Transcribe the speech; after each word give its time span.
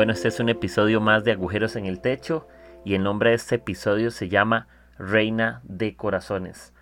Bueno, 0.00 0.14
este 0.14 0.28
es 0.28 0.40
un 0.40 0.48
episodio 0.48 0.98
más 1.02 1.24
de 1.24 1.32
Agujeros 1.32 1.76
en 1.76 1.84
el 1.84 2.00
Techo 2.00 2.48
y 2.86 2.94
el 2.94 3.02
nombre 3.02 3.28
de 3.28 3.36
este 3.36 3.56
episodio 3.56 4.10
se 4.10 4.30
llama 4.30 4.66
Reina 4.98 5.60
de 5.64 5.94
Corazones. 5.94 6.72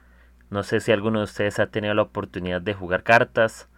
No 0.51 0.63
sé 0.63 0.79
si 0.79 0.93
alguno 0.93 1.19
de 1.19 1.25
ustedes 1.25 1.59
ha 1.59 1.67
tenido 1.67 1.95
la 1.95 2.03
oportunidad 2.03 2.63
de 2.63 2.75
jugar 2.75 3.03
cartas. 3.03 3.69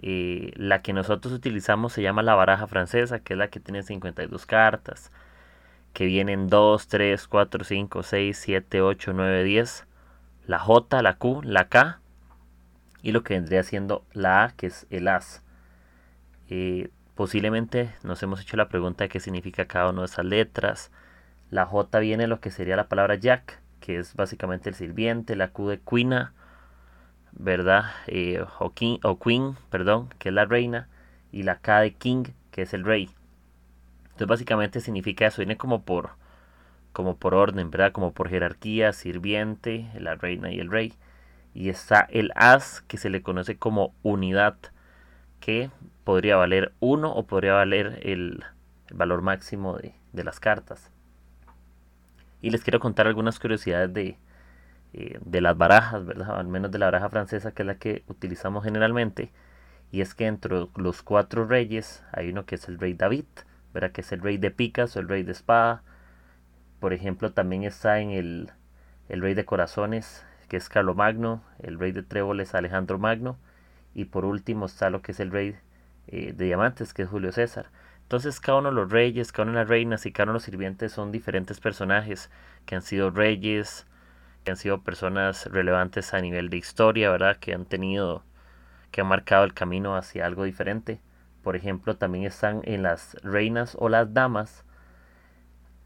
Eh, 0.00 0.50
la 0.56 0.82
que 0.82 0.92
nosotros 0.92 1.32
utilizamos 1.32 1.92
se 1.92 2.02
llama 2.02 2.24
la 2.24 2.34
baraja 2.34 2.66
francesa, 2.66 3.20
que 3.20 3.34
es 3.34 3.38
la 3.38 3.46
que 3.46 3.60
tiene 3.60 3.84
52 3.84 4.44
cartas, 4.44 5.12
que 5.92 6.06
vienen 6.06 6.48
2, 6.48 6.88
3, 6.88 7.28
4, 7.28 7.62
5, 7.62 8.02
6, 8.02 8.36
7, 8.36 8.82
8, 8.82 9.12
9, 9.14 9.44
10, 9.44 9.86
la 10.48 10.58
J, 10.58 11.00
la 11.00 11.16
Q, 11.16 11.42
la 11.44 11.68
K 11.68 12.00
y 13.02 13.12
lo 13.12 13.22
que 13.22 13.34
vendría 13.34 13.62
siendo 13.62 14.04
la 14.14 14.42
A, 14.42 14.50
que 14.50 14.66
es 14.66 14.88
el 14.90 15.06
As. 15.06 15.44
Eh, 16.50 16.90
posiblemente 17.14 17.94
nos 18.02 18.22
hemos 18.22 18.40
hecho 18.40 18.56
la 18.56 18.68
pregunta 18.68 19.04
de 19.04 19.08
qué 19.08 19.20
significa 19.20 19.66
cada 19.66 19.90
una 19.90 20.00
de 20.00 20.06
esas 20.06 20.24
letras. 20.24 20.90
La 21.50 21.66
J 21.66 21.98
viene 22.00 22.26
lo 22.26 22.40
que 22.40 22.50
sería 22.50 22.76
la 22.76 22.88
palabra 22.88 23.14
Jack, 23.14 23.60
que 23.80 23.98
es 23.98 24.14
básicamente 24.14 24.68
el 24.68 24.74
sirviente, 24.74 25.36
la 25.36 25.48
Q 25.48 25.68
de 25.68 25.80
Quina, 25.80 26.32
¿verdad? 27.32 27.84
Eh, 28.06 28.44
o, 28.60 28.72
o 29.02 29.18
Queen, 29.18 29.56
perdón, 29.70 30.08
que 30.18 30.30
es 30.30 30.34
la 30.34 30.44
reina, 30.44 30.88
y 31.32 31.42
la 31.42 31.58
K 31.58 31.80
de 31.80 31.94
King, 31.94 32.24
que 32.50 32.62
es 32.62 32.74
el 32.74 32.84
rey. 32.84 33.10
Entonces 34.04 34.28
básicamente 34.28 34.80
significa 34.80 35.26
eso, 35.26 35.38
viene 35.38 35.56
como 35.56 35.82
por, 35.82 36.10
como 36.92 37.16
por 37.16 37.34
orden, 37.34 37.70
¿verdad? 37.70 37.92
Como 37.92 38.12
por 38.12 38.28
jerarquía, 38.28 38.92
sirviente, 38.92 39.90
la 39.98 40.14
reina 40.14 40.52
y 40.52 40.60
el 40.60 40.70
rey. 40.70 40.94
Y 41.52 41.68
está 41.68 42.06
el 42.10 42.32
as, 42.36 42.82
que 42.82 42.96
se 42.96 43.10
le 43.10 43.22
conoce 43.22 43.58
como 43.58 43.92
unidad, 44.02 44.56
que 45.44 45.70
podría 46.04 46.36
valer 46.36 46.72
uno 46.80 47.12
o 47.12 47.26
podría 47.26 47.52
valer 47.52 48.00
el, 48.02 48.42
valor 48.90 49.20
máximo 49.20 49.76
de, 49.76 49.94
de 50.12 50.24
las 50.24 50.40
cartas. 50.40 50.90
Y 52.40 52.50
les 52.50 52.62
quiero 52.62 52.80
contar 52.80 53.06
algunas 53.06 53.38
curiosidades 53.38 53.92
de, 53.92 54.16
eh, 54.94 55.18
de 55.22 55.40
las 55.40 55.56
barajas, 55.56 56.06
¿verdad? 56.06 56.38
Al 56.38 56.46
menos 56.46 56.70
de 56.70 56.78
la 56.78 56.86
baraja 56.86 57.10
francesa, 57.10 57.52
que 57.52 57.62
es 57.62 57.66
la 57.66 57.76
que 57.76 58.04
utilizamos 58.08 58.64
generalmente. 58.64 59.32
Y 59.92 60.00
es 60.00 60.14
que 60.14 60.26
entre 60.26 60.66
los 60.76 61.02
cuatro 61.02 61.46
reyes 61.46 62.02
hay 62.12 62.30
uno 62.30 62.46
que 62.46 62.54
es 62.54 62.68
el 62.68 62.78
rey 62.78 62.94
David, 62.94 63.26
¿verdad? 63.74 63.92
Que 63.92 64.00
es 64.00 64.12
el 64.12 64.20
rey 64.20 64.38
de 64.38 64.50
picas 64.50 64.96
o 64.96 65.00
el 65.00 65.08
rey 65.08 65.24
de 65.24 65.32
espada. 65.32 65.82
Por 66.80 66.92
ejemplo, 66.92 67.32
también 67.32 67.64
está 67.64 68.00
en 68.00 68.10
el, 68.10 68.50
el 69.08 69.20
rey 69.20 69.34
de 69.34 69.44
corazones, 69.44 70.24
que 70.48 70.56
es 70.56 70.68
Carlomagno. 70.68 71.42
El 71.62 71.78
rey 71.78 71.92
de 71.92 72.02
tréboles, 72.02 72.54
Alejandro 72.54 72.98
Magno. 72.98 73.38
Y 73.94 74.06
por 74.06 74.24
último 74.24 74.66
está 74.66 74.90
lo 74.90 75.02
que 75.02 75.12
es 75.12 75.20
el 75.20 75.30
rey 75.30 75.56
eh, 76.08 76.32
de 76.32 76.44
diamantes, 76.46 76.92
que 76.94 77.02
es 77.02 77.08
Julio 77.08 77.32
César. 77.32 77.70
Entonces 78.02 78.38
cada 78.40 78.58
uno 78.58 78.68
de 78.68 78.74
los 78.74 78.90
reyes, 78.90 79.32
cada 79.32 79.48
una 79.48 79.60
de 79.60 79.64
las 79.64 79.68
reinas 79.68 80.06
y 80.06 80.12
cada 80.12 80.24
uno 80.24 80.32
de 80.32 80.36
los 80.36 80.42
sirvientes 80.44 80.92
son 80.92 81.10
diferentes 81.10 81.60
personajes 81.60 82.30
que 82.66 82.74
han 82.76 82.82
sido 82.82 83.10
reyes, 83.10 83.86
que 84.44 84.50
han 84.50 84.56
sido 84.58 84.82
personas 84.82 85.46
relevantes 85.46 86.12
a 86.12 86.20
nivel 86.20 86.50
de 86.50 86.58
historia, 86.58 87.10
¿verdad? 87.10 87.38
Que 87.38 87.54
han 87.54 87.64
tenido, 87.64 88.22
que 88.90 89.00
han 89.00 89.06
marcado 89.06 89.44
el 89.44 89.54
camino 89.54 89.96
hacia 89.96 90.26
algo 90.26 90.44
diferente. 90.44 91.00
Por 91.42 91.56
ejemplo, 91.56 91.96
también 91.96 92.24
están 92.24 92.60
en 92.64 92.82
las 92.82 93.16
reinas 93.22 93.76
o 93.80 93.88
las 93.88 94.12
damas. 94.12 94.64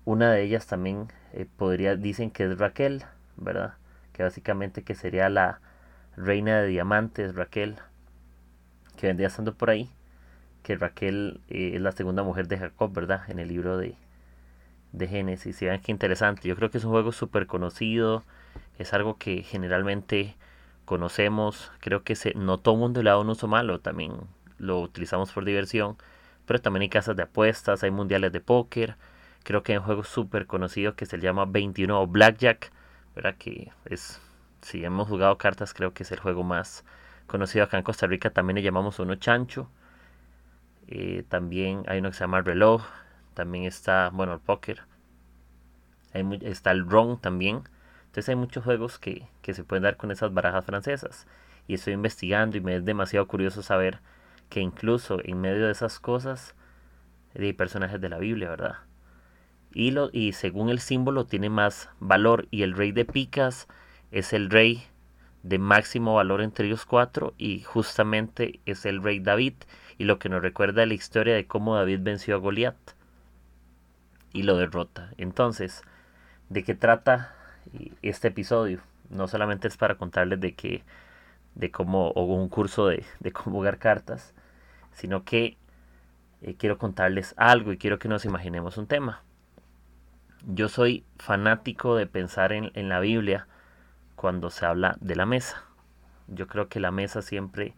Una 0.05 0.33
de 0.33 0.43
ellas 0.43 0.67
también 0.67 1.09
eh, 1.33 1.47
podría, 1.57 1.97
dicen 1.97 2.31
que 2.31 2.45
es 2.45 2.59
Raquel, 2.59 3.05
¿verdad? 3.37 3.75
Que 4.13 4.25
básicamente 4.25 4.83
que 4.83 4.95
sería 4.95 5.29
la 5.29 5.61
reina 6.17 6.61
de 6.61 6.67
diamantes, 6.69 7.37
Raquel, 7.37 7.77
que 8.99 9.07
vendría 9.07 9.29
estando 9.29 9.55
por 9.55 9.71
ahí 9.71 9.91
que 10.63 10.77
Raquel 10.77 11.41
eh, 11.49 11.73
es 11.75 11.81
la 11.81 11.93
segunda 11.93 12.23
mujer 12.23 12.49
de 12.49 12.59
Jacob, 12.59 12.93
¿verdad? 12.93 13.23
En 13.31 13.39
el 13.39 13.49
libro 13.49 13.79
de, 13.79 13.95
de 14.93 15.09
Génesis. 15.09 15.63
Y 15.63 15.65
vean 15.67 15.81
qué 15.81 15.93
interesante. 15.93 16.49
Yo 16.49 16.57
creo 16.57 16.71
que 16.71 16.79
es 16.79 16.85
un 16.85 16.91
juego 16.91 17.13
súper 17.13 17.47
conocido. 17.47 18.25
Es 18.79 18.93
algo 18.93 19.17
que 19.17 19.43
generalmente 19.43 20.37
conocemos. 20.85 21.73
Creo 21.81 22.03
que 22.03 22.15
se, 22.17 22.35
no 22.35 22.59
todo 22.59 22.77
mundo 22.77 23.03
le 23.03 23.11
da 23.11 23.19
un 23.19 23.31
uso 23.31 23.49
malo. 23.49 23.81
También 23.81 24.13
lo 24.59 24.81
utilizamos 24.81 25.33
por 25.33 25.45
diversión. 25.45 25.97
Pero 26.47 26.61
también 26.61 26.83
hay 26.83 26.89
casas 26.89 27.17
de 27.17 27.23
apuestas, 27.23 27.83
hay 27.83 27.91
mundiales 27.91 28.33
de 28.33 28.41
póker. 28.41 28.97
Creo 29.45 29.63
que 29.63 29.73
hay 29.73 29.79
un 29.79 29.85
juego 29.85 30.05
súper 30.05 30.47
conocido 30.47 30.97
que 30.97 31.07
se 31.07 31.19
llama 31.19 31.47
21 31.47 32.01
o 32.01 32.07
Blackjack. 32.07 32.73
¿Verdad? 33.15 33.37
Que 33.39 33.71
es, 33.87 34.21
si 34.63 34.85
hemos 34.85 35.09
jugado 35.09 35.39
cartas, 35.39 35.75
creo 35.75 35.95
que 35.95 36.03
es 36.03 36.13
el 36.13 36.21
juego 36.21 36.43
más 36.45 36.85
conocido 37.29 37.65
acá 37.65 37.79
en 37.79 37.85
Costa 37.85 38.09
Rica. 38.09 38.31
También 38.31 38.57
le 38.57 38.63
llamamos 38.63 38.99
uno 38.99 39.15
chancho. 39.15 39.71
Eh, 40.89 41.25
también 41.29 41.85
hay 41.87 42.01
uno 42.01 42.11
que 42.11 42.17
se 42.17 42.25
llama 42.25 42.41
reloj. 42.41 42.83
También 43.35 43.65
está, 43.65 44.11
bueno, 44.13 44.33
el 44.35 44.41
póker. 44.41 44.83
está 46.13 46.73
el 46.73 46.89
ron 46.89 47.21
también. 47.21 47.63
Entonces 48.07 48.31
hay 48.31 48.37
muchos 48.37 48.65
juegos 48.65 48.99
que, 48.99 49.29
que 49.43 49.55
se 49.55 49.63
pueden 49.63 49.85
dar 49.85 49.97
con 49.97 50.11
esas 50.11 50.35
barajas 50.35 50.65
francesas. 50.65 51.29
Y 51.69 51.75
estoy 51.75 51.93
investigando 51.93 52.57
y 52.57 52.61
me 52.61 52.75
es 52.75 52.85
demasiado 52.85 53.29
curioso 53.29 53.63
saber 53.63 54.01
que 54.49 54.61
incluso 54.61 55.21
en 55.23 55.41
medio 55.41 55.67
de 55.67 55.73
esas 55.73 56.01
cosas 56.01 56.55
hay 57.35 57.53
personajes 57.53 58.01
de 58.01 58.09
la 58.09 58.19
Biblia, 58.19 58.49
¿verdad? 58.49 58.77
Y, 59.73 59.91
lo, 59.91 60.11
y 60.13 60.33
según 60.33 60.71
el 60.71 60.81
símbolo 60.81 61.27
tiene 61.27 61.51
más 61.51 61.91
valor. 62.01 62.49
Y 62.51 62.63
el 62.63 62.75
rey 62.75 62.93
de 62.93 63.05
picas 63.05 63.69
es 64.11 64.33
el 64.33 64.51
rey 64.51 64.85
de 65.43 65.59
máximo 65.59 66.15
valor 66.15 66.41
entre 66.41 66.67
ellos 66.67 66.85
cuatro. 66.85 67.35
Y 67.39 67.61
justamente 67.61 68.61
es 68.67 68.87
el 68.87 69.03
rey 69.03 69.21
David 69.21 69.55
y 69.99 70.05
lo 70.05 70.19
que 70.19 70.29
nos 70.29 70.43
recuerda 70.43 70.87
la 70.87 70.95
historia 70.95 71.35
de 71.35 71.47
cómo 71.47 71.75
David 71.75 72.01
venció 72.03 72.37
a 72.37 72.39
Goliat 72.39 72.77
y 74.33 74.43
lo 74.43 74.57
derrota. 74.57 75.11
Entonces, 75.19 75.83
¿de 76.49 76.63
qué 76.63 76.75
trata 76.75 77.35
este 78.03 78.29
episodio? 78.29 78.81
No 79.11 79.27
solamente 79.27 79.69
es 79.69 79.77
para 79.77 79.97
contarles 79.97 80.41
de 80.41 80.55
que 80.55 80.83
de 81.55 81.71
cómo 81.73 82.11
o 82.11 82.23
un 82.23 82.49
curso 82.49 82.87
de, 82.87 83.05
cómo 83.33 83.57
jugar 83.57 83.79
cartas, 83.79 84.33
sino 84.93 85.25
que 85.25 85.57
eh, 86.43 86.55
quiero 86.57 86.79
contarles 86.79 87.35
algo 87.37 87.73
y 87.73 87.79
quiero 87.79 87.99
que 87.99 88.09
nos 88.09 88.25
imaginemos 88.25 88.79
un 88.79 88.87
tema. 88.87 89.23
Yo 90.47 90.69
soy 90.69 91.05
fanático 91.17 91.97
de 91.97 92.07
pensar 92.07 92.53
en, 92.53 92.71
en 92.75 92.89
la 92.89 93.01
Biblia 93.01 93.49
cuando 94.19 94.51
se 94.51 94.67
habla 94.67 94.97
de 95.01 95.15
la 95.15 95.27
mesa. 95.27 95.63
Yo 96.27 96.49
creo 96.49 96.69
que 96.69 96.81
la 96.81 96.91
mesa 96.91 97.23
siempre 97.23 97.75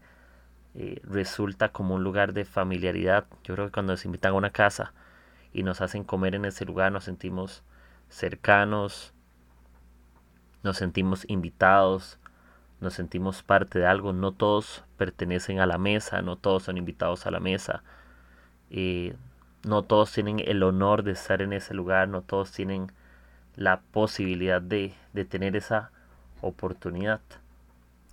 eh, 0.73 0.99
resulta 1.03 1.69
como 1.69 1.93
un 1.95 2.03
lugar 2.03 2.33
de 2.33 2.45
familiaridad. 2.45 3.25
Yo 3.43 3.53
creo 3.53 3.67
que 3.67 3.71
cuando 3.71 3.93
nos 3.93 4.05
invitan 4.05 4.31
a 4.31 4.35
una 4.35 4.49
casa 4.49 4.91
y 5.53 5.61
nos 5.61 5.81
hacen 5.81 6.03
comer 6.03 6.33
en 6.33 6.45
ese 6.45 6.65
lugar 6.65 6.91
nos 6.91 7.03
sentimos 7.03 7.63
cercanos, 8.09 9.13
nos 10.63 10.77
sentimos 10.77 11.25
invitados, 11.29 12.17
nos 12.79 12.95
sentimos 12.95 13.43
parte 13.43 13.77
de 13.77 13.85
algo. 13.85 14.11
No 14.11 14.31
todos 14.31 14.83
pertenecen 14.97 15.59
a 15.59 15.67
la 15.67 15.77
mesa, 15.77 16.23
no 16.23 16.37
todos 16.37 16.63
son 16.63 16.77
invitados 16.77 17.27
a 17.27 17.31
la 17.31 17.39
mesa. 17.39 17.83
Eh, 18.71 19.15
no 19.63 19.83
todos 19.83 20.11
tienen 20.11 20.39
el 20.39 20.63
honor 20.63 21.03
de 21.03 21.11
estar 21.11 21.43
en 21.43 21.53
ese 21.53 21.75
lugar, 21.75 22.07
no 22.07 22.23
todos 22.23 22.51
tienen 22.51 22.91
la 23.55 23.81
posibilidad 23.81 24.59
de, 24.59 24.95
de 25.13 25.25
tener 25.25 25.55
esa 25.55 25.91
oportunidad 26.41 27.21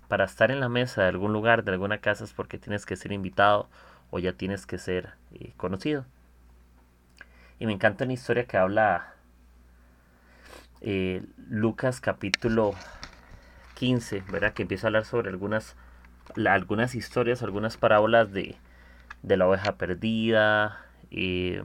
para 0.07 0.25
estar 0.25 0.51
en 0.51 0.59
la 0.59 0.69
mesa 0.69 1.03
de 1.03 1.09
algún 1.09 1.33
lugar, 1.33 1.63
de 1.63 1.71
alguna 1.71 1.99
casa, 1.99 2.23
es 2.23 2.33
porque 2.33 2.57
tienes 2.57 2.85
que 2.85 2.95
ser 2.95 3.11
invitado 3.11 3.69
o 4.09 4.19
ya 4.19 4.33
tienes 4.33 4.65
que 4.65 4.79
ser 4.79 5.13
eh, 5.33 5.53
conocido. 5.55 6.05
Y 7.59 7.67
me 7.67 7.73
encanta 7.73 8.05
una 8.05 8.13
historia 8.13 8.45
que 8.45 8.57
habla 8.57 9.13
eh, 10.81 11.23
Lucas 11.47 12.01
capítulo 12.01 12.73
15, 13.75 14.23
¿verdad? 14.31 14.53
Que 14.53 14.63
empieza 14.63 14.87
a 14.87 14.89
hablar 14.89 15.05
sobre 15.05 15.29
algunas, 15.29 15.75
algunas 16.47 16.95
historias, 16.95 17.43
algunas 17.43 17.77
parábolas 17.77 18.31
de, 18.31 18.55
de 19.21 19.37
la 19.37 19.47
oveja 19.47 19.75
perdida, 19.77 20.85
eh, 21.11 21.61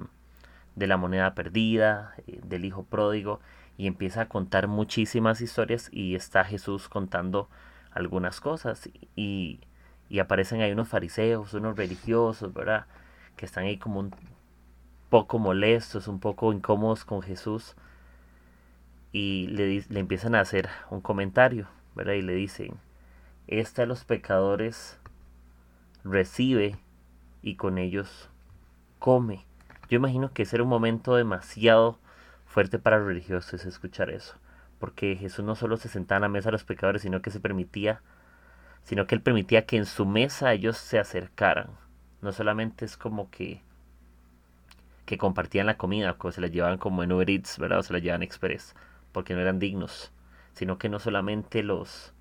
de 0.77 0.87
la 0.87 0.97
moneda 0.97 1.35
perdida, 1.35 2.15
del 2.27 2.65
hijo 2.65 2.85
pródigo, 2.85 3.41
y 3.77 3.87
empieza 3.87 4.23
a 4.23 4.29
contar 4.29 4.69
muchísimas 4.69 5.41
historias 5.41 5.89
y 5.93 6.15
está 6.15 6.45
Jesús 6.45 6.89
contando 6.89 7.49
algunas 7.91 8.41
cosas 8.41 8.89
y, 9.17 9.61
y 10.09 10.19
aparecen 10.19 10.61
ahí 10.61 10.73
unos 10.73 10.89
fariseos, 10.89 11.55
unos 11.55 11.77
religiosos, 11.77 12.53
¿verdad? 12.53 12.87
Que 13.37 13.47
están 13.47 13.65
ahí 13.65 13.79
como 13.79 14.01
un 14.01 14.15
poco 15.11 15.39
molestos, 15.39 16.09
un 16.09 16.21
poco 16.21 16.53
incómodos 16.53 17.05
con 17.05 17.23
Jesús 17.23 17.75
y 19.13 19.47
le, 19.49 19.85
le 19.89 20.01
empiezan 20.01 20.35
a 20.35 20.41
hacer 20.41 20.69
un 20.91 21.01
comentario, 21.01 21.69
¿verdad? 21.95 22.15
Y 22.15 22.23
le 22.23 22.35
dicen, 22.35 22.75
esta 23.47 23.83
de 23.83 23.87
los 23.87 24.05
pecadores 24.05 24.99
recibe 26.03 26.77
y 27.43 27.57
con 27.57 27.79
ellos 27.79 28.29
come. 28.99 29.45
Yo 29.89 29.97
imagino 29.97 30.33
que 30.33 30.43
ese 30.43 30.57
era 30.57 30.63
un 30.63 30.69
momento 30.69 31.15
demasiado 31.15 31.99
fuerte 32.55 32.79
para 32.79 32.99
los 32.99 33.09
religiosos 33.09 33.67
escuchar 33.67 34.11
eso 34.11 34.37
porque 34.79 35.17
Jesús 35.17 35.43
no 35.45 35.55
solo 35.55 35.79
se 35.79 35.89
sentaba 35.89 36.19
en 36.19 36.23
la 36.23 36.29
mesa 36.29 36.49
de 36.49 36.53
los 36.53 36.65
pecadores, 36.65 37.01
sino 37.01 37.23
que 37.23 37.31
se 37.31 37.41
permitía, 37.41 38.03
sino 38.83 39.07
que 39.07 39.15
él 39.15 39.23
permitía 39.23 39.65
que 39.65 39.79
en 39.79 39.87
su 39.87 40.05
mesa 40.05 40.53
ellos 40.53 40.77
se 40.77 40.99
acercaran. 40.99 41.71
No 42.21 42.33
solamente 42.33 42.85
es 42.85 42.99
como 42.99 43.31
que 43.31 43.63
que 45.07 45.17
compartían 45.17 45.65
la 45.65 45.79
comida, 45.79 46.17
que 46.21 46.33
se 46.33 46.43
la 46.43 46.49
llevaban 46.49 46.77
como 46.77 47.03
en 47.03 47.13
Uber 47.13 47.31
Eats, 47.31 47.59
¿verdad? 47.59 47.79
O 47.79 47.83
se 47.83 47.95
la 47.95 47.99
llevaban 47.99 48.23
express, 48.23 48.75
porque 49.13 49.35
no 49.35 49.41
eran 49.41 49.59
dignos, 49.59 50.13
sino 50.53 50.77
que 50.77 50.91
no 50.91 50.99
solamente 50.99 51.63
los 51.63 52.13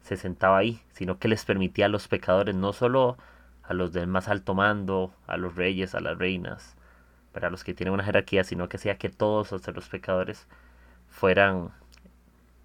se 0.00 0.16
sentaba 0.16 0.56
ahí, 0.56 0.80
sino 0.92 1.18
que 1.18 1.28
les 1.28 1.44
permitía 1.44 1.84
a 1.84 1.90
los 1.90 2.08
pecadores, 2.08 2.54
no 2.54 2.72
solo 2.72 3.18
a 3.62 3.74
los 3.74 3.92
del 3.92 4.06
más 4.06 4.28
alto 4.28 4.54
mando, 4.54 5.14
a 5.26 5.36
los 5.36 5.54
reyes, 5.54 5.94
a 5.94 6.00
las 6.00 6.16
reinas, 6.16 6.76
para 7.32 7.50
los 7.50 7.64
que 7.64 7.74
tienen 7.74 7.94
una 7.94 8.04
jerarquía, 8.04 8.44
sino 8.44 8.68
que 8.68 8.76
hacía 8.76 8.98
que 8.98 9.08
todos 9.08 9.50
los 9.52 9.88
pecadores 9.88 10.46
fueran 11.08 11.70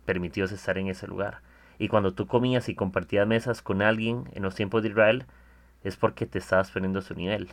permitidos 0.06 0.51
estar 0.51 0.77
en 0.77 0.88
ese 0.88 1.07
lugar. 1.07 1.41
Y 1.77 1.88
cuando 1.88 2.13
tú 2.13 2.27
comías 2.27 2.69
y 2.69 2.75
compartías 2.75 3.27
mesas 3.27 3.62
con 3.62 3.81
alguien 3.81 4.25
en 4.33 4.44
los 4.44 4.56
tiempos 4.56 4.83
de 4.83 4.89
Israel, 4.89 5.25
es 5.83 5.97
porque 5.97 6.25
te 6.25 6.39
estabas 6.39 6.71
poniendo 6.71 7.00
a 7.00 7.01
su 7.01 7.13
nivel. 7.15 7.50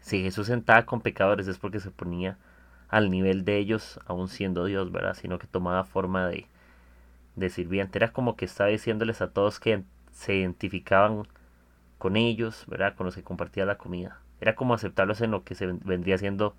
Si 0.00 0.22
Jesús 0.22 0.46
sentaba 0.48 0.84
con 0.84 1.00
pecadores 1.00 1.48
es 1.48 1.58
porque 1.58 1.80
se 1.80 1.90
ponía 1.90 2.38
al 2.88 3.10
nivel 3.10 3.44
de 3.44 3.58
ellos, 3.58 3.98
aún 4.06 4.28
siendo 4.28 4.64
Dios, 4.64 4.92
¿verdad? 4.92 5.14
Sino 5.14 5.38
que 5.38 5.46
tomaba 5.46 5.84
forma 5.84 6.28
de, 6.28 6.46
de 7.36 7.50
sirviente. 7.50 7.98
Era 7.98 8.12
como 8.12 8.36
que 8.36 8.44
estaba 8.44 8.70
diciéndoles 8.70 9.20
a 9.20 9.30
todos 9.30 9.60
que 9.60 9.82
se 10.12 10.34
identificaban 10.34 11.26
con 11.98 12.16
ellos, 12.16 12.64
¿verdad? 12.68 12.94
Con 12.94 13.06
los 13.06 13.14
que 13.14 13.22
compartía 13.22 13.64
la 13.64 13.78
comida. 13.78 14.20
Era 14.40 14.54
como 14.54 14.74
aceptarlos 14.74 15.20
en 15.20 15.30
lo 15.30 15.44
que 15.44 15.54
se 15.54 15.66
vendría 15.66 16.18
siendo 16.18 16.54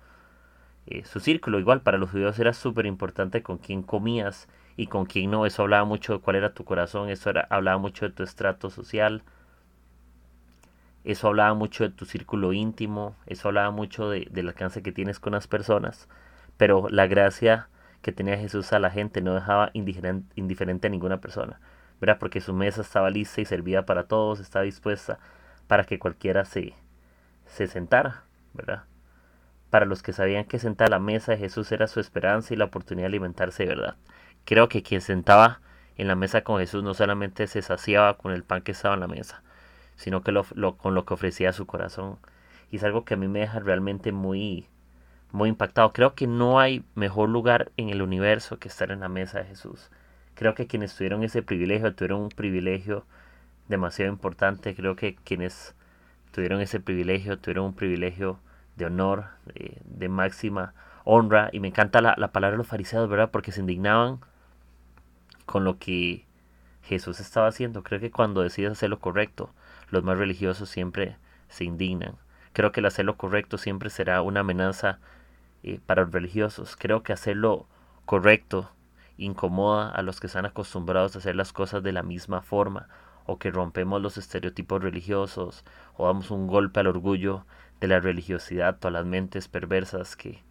eh, 0.86 1.04
su 1.04 1.20
círculo. 1.20 1.58
Igual 1.58 1.82
para 1.82 1.98
los 1.98 2.10
judíos 2.10 2.38
era 2.38 2.52
súper 2.52 2.86
importante 2.86 3.42
con 3.42 3.58
quién 3.58 3.82
comías 3.82 4.48
y 4.76 4.86
con 4.86 5.06
quién 5.06 5.30
no. 5.30 5.46
Eso 5.46 5.62
hablaba 5.62 5.84
mucho 5.84 6.14
de 6.14 6.18
cuál 6.20 6.36
era 6.36 6.54
tu 6.54 6.64
corazón, 6.64 7.08
eso 7.10 7.30
era, 7.30 7.46
hablaba 7.50 7.78
mucho 7.78 8.06
de 8.06 8.14
tu 8.14 8.22
estrato 8.22 8.70
social. 8.70 9.22
Eso 11.04 11.28
hablaba 11.28 11.54
mucho 11.54 11.84
de 11.84 11.90
tu 11.90 12.04
círculo 12.04 12.52
íntimo, 12.52 13.14
eso 13.26 13.48
hablaba 13.48 13.70
mucho 13.70 14.10
de, 14.10 14.26
del 14.30 14.48
alcance 14.48 14.82
que 14.82 14.92
tienes 14.92 15.20
con 15.20 15.34
las 15.34 15.46
personas. 15.46 16.08
Pero 16.56 16.88
la 16.90 17.06
gracia 17.06 17.68
que 18.02 18.12
tenía 18.12 18.36
Jesús 18.38 18.72
a 18.72 18.78
la 18.78 18.90
gente 18.90 19.20
no 19.20 19.34
dejaba 19.34 19.70
indiferente, 19.72 20.32
indiferente 20.36 20.86
a 20.88 20.90
ninguna 20.90 21.20
persona, 21.20 21.60
¿verdad? 22.00 22.18
Porque 22.18 22.40
su 22.40 22.52
mesa 22.54 22.82
estaba 22.82 23.10
lista 23.10 23.40
y 23.40 23.44
servía 23.44 23.86
para 23.86 24.04
todos, 24.04 24.40
estaba 24.40 24.64
dispuesta 24.64 25.18
para 25.66 25.84
que 25.84 25.98
cualquiera 25.98 26.44
se, 26.44 26.74
se 27.46 27.66
sentara, 27.66 28.24
¿verdad? 28.54 28.84
Para 29.70 29.86
los 29.86 30.02
que 30.02 30.12
sabían 30.12 30.44
que 30.44 30.58
sentar 30.58 30.88
a 30.88 30.90
la 30.90 30.98
mesa 30.98 31.32
de 31.32 31.38
Jesús 31.38 31.72
era 31.72 31.86
su 31.86 32.00
esperanza 32.00 32.54
y 32.54 32.56
la 32.56 32.66
oportunidad 32.66 33.04
de 33.04 33.14
alimentarse 33.14 33.64
de 33.64 33.68
verdad. 33.70 33.96
Creo 34.44 34.68
que 34.68 34.82
quien 34.82 35.00
sentaba 35.00 35.60
en 35.96 36.08
la 36.08 36.14
mesa 36.14 36.42
con 36.42 36.60
Jesús 36.60 36.82
no 36.82 36.94
solamente 36.94 37.46
se 37.46 37.62
saciaba 37.62 38.16
con 38.16 38.32
el 38.32 38.44
pan 38.44 38.62
que 38.62 38.72
estaba 38.72 38.94
en 38.94 39.00
la 39.00 39.08
mesa, 39.08 39.42
sino 39.96 40.22
que 40.22 40.32
lo, 40.32 40.44
con 40.76 40.94
lo 40.94 41.04
que 41.04 41.14
ofrecía 41.14 41.52
su 41.52 41.66
corazón. 41.66 42.18
Y 42.70 42.76
es 42.76 42.84
algo 42.84 43.04
que 43.04 43.14
a 43.14 43.16
mí 43.16 43.28
me 43.28 43.40
deja 43.40 43.60
realmente 43.60 44.12
muy, 44.12 44.68
muy 45.32 45.48
impactado. 45.48 45.92
Creo 45.92 46.14
que 46.14 46.26
no 46.26 46.60
hay 46.60 46.84
mejor 46.94 47.28
lugar 47.28 47.72
en 47.76 47.88
el 47.88 48.02
universo 48.02 48.58
que 48.58 48.68
estar 48.68 48.90
en 48.90 49.00
la 49.00 49.08
mesa 49.08 49.38
de 49.38 49.46
Jesús. 49.46 49.90
Creo 50.34 50.54
que 50.54 50.66
quienes 50.66 50.94
tuvieron 50.94 51.22
ese 51.24 51.42
privilegio, 51.42 51.94
tuvieron 51.94 52.22
un 52.22 52.28
privilegio 52.28 53.06
demasiado 53.68 54.12
importante. 54.12 54.74
Creo 54.74 54.96
que 54.96 55.16
quienes 55.16 55.74
tuvieron 56.32 56.60
ese 56.60 56.80
privilegio, 56.80 57.38
tuvieron 57.38 57.66
un 57.66 57.74
privilegio 57.74 58.38
de 58.76 58.86
honor, 58.86 59.26
de, 59.84 60.08
máxima 60.08 60.74
honra. 61.04 61.48
Y 61.52 61.60
me 61.60 61.68
encanta 61.68 62.00
la, 62.00 62.14
la, 62.18 62.32
palabra 62.32 62.52
de 62.52 62.58
los 62.58 62.66
fariseos, 62.66 63.08
¿verdad? 63.08 63.30
Porque 63.30 63.52
se 63.52 63.60
indignaban 63.60 64.20
con 65.46 65.64
lo 65.64 65.78
que 65.78 66.26
Jesús 66.82 67.20
estaba 67.20 67.48
haciendo. 67.48 67.82
Creo 67.82 68.00
que 68.00 68.10
cuando 68.10 68.42
decides 68.42 68.72
hacer 68.72 68.90
lo 68.90 69.00
correcto, 69.00 69.50
los 69.90 70.04
más 70.04 70.18
religiosos 70.18 70.68
siempre 70.68 71.16
se 71.48 71.64
indignan. 71.64 72.16
Creo 72.52 72.72
que 72.72 72.80
el 72.80 72.86
hacer 72.86 73.04
lo 73.04 73.16
correcto 73.16 73.58
siempre 73.58 73.90
será 73.90 74.22
una 74.22 74.40
amenaza 74.40 74.98
eh, 75.62 75.80
para 75.84 76.02
los 76.02 76.12
religiosos. 76.12 76.76
Creo 76.76 77.02
que 77.02 77.12
hacerlo 77.12 77.66
correcto 78.04 78.70
incomoda 79.18 79.90
a 79.90 80.02
los 80.02 80.20
que 80.20 80.26
están 80.26 80.46
acostumbrados 80.46 81.14
a 81.14 81.18
hacer 81.18 81.36
las 81.36 81.52
cosas 81.52 81.82
de 81.82 81.92
la 81.92 82.02
misma 82.02 82.42
forma 82.42 82.88
o 83.26 83.38
que 83.38 83.50
rompemos 83.50 84.00
los 84.00 84.16
estereotipos 84.16 84.82
religiosos 84.82 85.64
o 85.96 86.06
damos 86.06 86.30
un 86.30 86.46
golpe 86.46 86.80
al 86.80 86.86
orgullo 86.86 87.44
de 87.80 87.88
la 87.88 88.00
religiosidad 88.00 88.78
o 88.82 88.88
a 88.88 88.90
las 88.90 89.04
mentes 89.04 89.48
perversas 89.48 90.16
que 90.16 90.42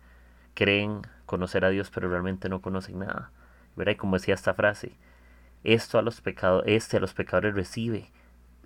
creen 0.54 1.02
conocer 1.26 1.66
a 1.66 1.70
Dios 1.70 1.90
pero 1.90 2.10
realmente 2.10 2.50
no 2.50 2.62
conocen 2.62 3.00
nada. 3.00 3.32
¿Verdad? 3.76 3.94
Y 3.94 3.96
como 3.96 4.18
decía 4.18 4.36
esta 4.36 4.54
frase, 4.54 4.94
esto 5.64 5.98
a 5.98 6.02
los 6.02 6.22
pecados, 6.22 6.64
este 6.66 6.98
a 6.98 7.00
los 7.00 7.14
pecadores 7.14 7.56
recibe 7.56 8.12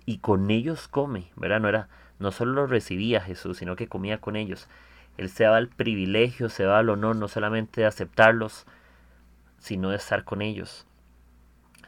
y 0.06 0.18
con 0.18 0.50
ellos 0.50 0.88
come, 0.88 1.30
¿verdad? 1.36 1.60
No 1.60 1.68
era, 1.68 1.88
no 2.18 2.30
solo 2.30 2.52
lo 2.52 2.66
recibía 2.66 3.20
Jesús, 3.20 3.58
sino 3.58 3.76
que 3.76 3.88
comía 3.88 4.18
con 4.18 4.36
ellos. 4.36 4.68
Él 5.16 5.28
se 5.28 5.44
daba 5.44 5.58
el 5.58 5.68
privilegio, 5.68 6.48
se 6.48 6.64
daba 6.64 6.80
el 6.80 6.90
honor 6.90 7.16
no 7.16 7.28
solamente 7.28 7.80
de 7.80 7.86
aceptarlos, 7.86 8.66
sino 9.58 9.90
de 9.90 9.96
estar 9.96 10.24
con 10.24 10.42
ellos 10.42 10.86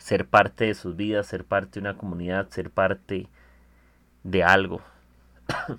ser 0.02 0.26
parte 0.26 0.64
de 0.64 0.74
sus 0.74 0.96
vidas, 0.96 1.28
ser 1.28 1.44
parte 1.44 1.78
de 1.78 1.88
una 1.88 1.96
comunidad, 1.96 2.48
ser 2.48 2.70
parte 2.70 3.28
de 4.24 4.42
algo. 4.42 4.82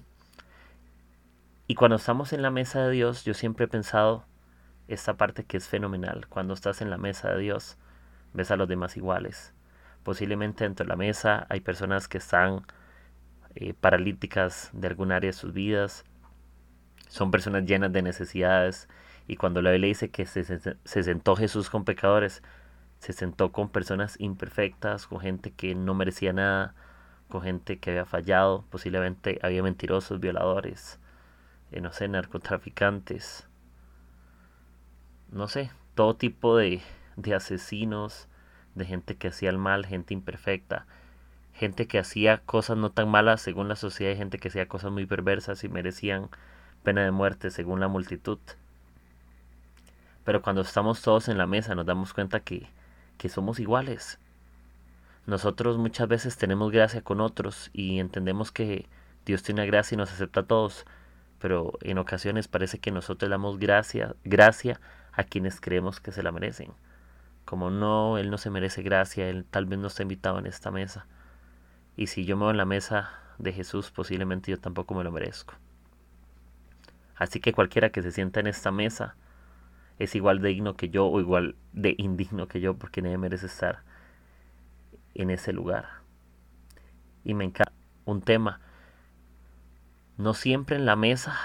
y 1.67 1.75
cuando 1.75 1.97
estamos 1.97 2.31
en 2.31 2.41
la 2.41 2.49
mesa 2.49 2.85
de 2.85 2.91
Dios, 2.91 3.25
yo 3.25 3.33
siempre 3.33 3.65
he 3.65 3.67
pensado 3.67 4.25
esta 4.87 5.15
parte 5.15 5.43
que 5.43 5.57
es 5.57 5.67
fenomenal. 5.67 6.27
Cuando 6.29 6.53
estás 6.53 6.81
en 6.81 6.89
la 6.89 6.97
mesa 6.97 7.31
de 7.33 7.39
Dios, 7.41 7.77
ves 8.33 8.49
a 8.49 8.55
los 8.55 8.69
demás 8.69 8.95
iguales. 8.95 9.53
Posiblemente 10.03 10.63
dentro 10.63 10.85
de 10.85 10.89
la 10.89 10.95
mesa 10.95 11.45
hay 11.49 11.59
personas 11.59 12.07
que 12.07 12.19
están 12.19 12.65
eh, 13.55 13.73
paralíticas 13.73 14.69
de 14.71 14.87
algún 14.87 15.11
área 15.11 15.31
de 15.31 15.37
sus 15.37 15.51
vidas. 15.51 16.05
Son 17.09 17.29
personas 17.29 17.65
llenas 17.65 17.91
de 17.91 18.01
necesidades. 18.01 18.87
Y 19.27 19.35
cuando 19.35 19.61
la 19.61 19.71
Biblia 19.71 19.89
dice 19.89 20.11
que 20.11 20.25
se, 20.25 20.45
se 20.45 21.03
sentó 21.03 21.35
Jesús 21.35 21.69
con 21.69 21.83
pecadores, 21.83 22.41
se 23.03 23.11
sentó 23.11 23.51
con 23.51 23.67
personas 23.67 24.15
imperfectas, 24.17 25.07
con 25.07 25.19
gente 25.19 25.51
que 25.51 25.75
no 25.75 25.93
merecía 25.93 26.31
nada, 26.31 26.73
con 27.27 27.41
gente 27.41 27.77
que 27.77 27.89
había 27.89 28.05
fallado, 28.05 28.63
posiblemente 28.69 29.39
había 29.43 29.61
mentirosos, 29.61 30.21
violadores, 30.21 30.99
eh, 31.73 31.81
no 31.81 31.91
sé, 31.91 32.07
narcotraficantes, 32.07 33.45
no 35.33 35.49
sé, 35.49 35.69
todo 35.95 36.15
tipo 36.15 36.55
de, 36.55 36.81
de 37.17 37.35
asesinos, 37.35 38.29
de 38.73 38.85
gente 38.85 39.17
que 39.17 39.27
hacía 39.27 39.49
el 39.49 39.57
mal, 39.57 39.85
gente 39.85 40.13
imperfecta, 40.13 40.85
gente 41.51 41.87
que 41.87 41.99
hacía 41.99 42.37
cosas 42.37 42.77
no 42.77 42.89
tan 42.89 43.09
malas 43.09 43.41
según 43.41 43.67
la 43.67 43.75
sociedad 43.75 44.13
y 44.13 44.15
gente 44.15 44.37
que 44.37 44.47
hacía 44.47 44.69
cosas 44.69 44.93
muy 44.93 45.05
perversas 45.05 45.61
y 45.65 45.67
merecían 45.67 46.29
pena 46.83 47.03
de 47.03 47.11
muerte 47.11 47.51
según 47.51 47.81
la 47.81 47.89
multitud. 47.89 48.39
Pero 50.23 50.41
cuando 50.41 50.61
estamos 50.61 51.01
todos 51.01 51.27
en 51.27 51.37
la 51.37 51.47
mesa 51.47 51.75
nos 51.75 51.85
damos 51.85 52.13
cuenta 52.13 52.39
que 52.39 52.69
que 53.17 53.29
somos 53.29 53.59
iguales. 53.59 54.19
Nosotros 55.25 55.77
muchas 55.77 56.07
veces 56.07 56.37
tenemos 56.37 56.71
gracia 56.71 57.01
con 57.01 57.21
otros 57.21 57.69
y 57.73 57.99
entendemos 57.99 58.51
que 58.51 58.87
Dios 59.25 59.41
tiene 59.43 59.65
gracia 59.65 59.95
y 59.95 59.97
nos 59.97 60.11
acepta 60.11 60.41
a 60.41 60.45
todos, 60.45 60.85
pero 61.39 61.73
en 61.81 61.97
ocasiones 61.97 62.47
parece 62.47 62.79
que 62.79 62.91
nosotros 62.91 63.29
damos 63.29 63.57
gracia, 63.57 64.15
gracia 64.25 64.81
a 65.13 65.23
quienes 65.23 65.61
creemos 65.61 65.99
que 65.99 66.11
se 66.11 66.23
la 66.23 66.31
merecen. 66.31 66.71
Como 67.45 67.69
no, 67.69 68.17
Él 68.17 68.29
no 68.29 68.37
se 68.37 68.49
merece 68.49 68.83
gracia, 68.83 69.29
Él 69.29 69.45
tal 69.49 69.65
vez 69.65 69.79
no 69.79 69.87
está 69.87 70.03
invitado 70.03 70.39
en 70.39 70.45
esta 70.45 70.71
mesa. 70.71 71.05
Y 71.95 72.07
si 72.07 72.25
yo 72.25 72.35
me 72.35 72.43
voy 72.43 72.51
en 72.51 72.57
la 72.57 72.65
mesa 72.65 73.11
de 73.37 73.53
Jesús, 73.53 73.91
posiblemente 73.91 74.51
yo 74.51 74.59
tampoco 74.59 74.93
me 74.93 75.03
lo 75.03 75.11
merezco. 75.11 75.53
Así 77.15 77.39
que 77.39 77.53
cualquiera 77.53 77.91
que 77.91 78.01
se 78.01 78.11
sienta 78.11 78.39
en 78.39 78.47
esta 78.47 78.71
mesa 78.71 79.15
es 80.03 80.15
igual 80.15 80.41
de 80.41 80.49
digno 80.49 80.75
que 80.75 80.89
yo 80.89 81.05
o 81.07 81.19
igual 81.19 81.55
de 81.71 81.95
indigno 81.97 82.47
que 82.47 82.59
yo 82.59 82.75
porque 82.75 83.01
nadie 83.01 83.17
merece 83.17 83.45
estar 83.45 83.83
en 85.13 85.29
ese 85.29 85.53
lugar. 85.53 85.85
Y 87.23 87.33
me 87.33 87.45
encanta 87.45 87.73
un 88.05 88.21
tema. 88.21 88.59
No 90.17 90.33
siempre 90.33 90.75
en 90.75 90.85
la 90.85 90.95
mesa 90.95 91.37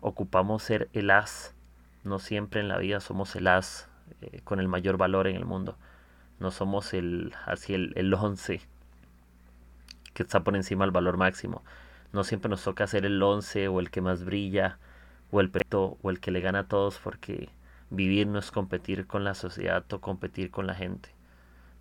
ocupamos 0.00 0.62
ser 0.62 0.88
el 0.92 1.10
as. 1.10 1.54
No 2.02 2.18
siempre 2.18 2.60
en 2.60 2.68
la 2.68 2.78
vida 2.78 3.00
somos 3.00 3.34
el 3.36 3.46
as 3.46 3.88
eh, 4.20 4.40
con 4.44 4.60
el 4.60 4.68
mayor 4.68 4.96
valor 4.96 5.26
en 5.26 5.36
el 5.36 5.44
mundo. 5.44 5.76
No 6.38 6.50
somos 6.50 6.94
el 6.94 7.32
así 7.46 7.74
el, 7.74 7.92
el 7.96 8.12
once 8.14 8.60
que 10.12 10.22
está 10.22 10.44
por 10.44 10.56
encima 10.56 10.84
del 10.84 10.92
valor 10.92 11.16
máximo. 11.16 11.62
No 12.12 12.24
siempre 12.24 12.48
nos 12.48 12.62
toca 12.62 12.86
ser 12.86 13.04
el 13.04 13.22
once 13.22 13.68
o 13.68 13.80
el 13.80 13.90
que 13.90 14.00
más 14.00 14.24
brilla 14.24 14.78
o 15.30 15.40
el 15.40 15.50
preto 15.50 15.98
o 16.02 16.10
el 16.10 16.20
que 16.20 16.30
le 16.30 16.40
gana 16.40 16.60
a 16.60 16.68
todos 16.68 16.98
porque 17.02 17.48
Vivir 17.90 18.26
no 18.26 18.38
es 18.38 18.50
competir 18.50 19.06
con 19.06 19.24
la 19.24 19.34
sociedad 19.34 19.84
o 19.92 20.00
competir 20.00 20.50
con 20.50 20.66
la 20.66 20.74
gente. 20.74 21.14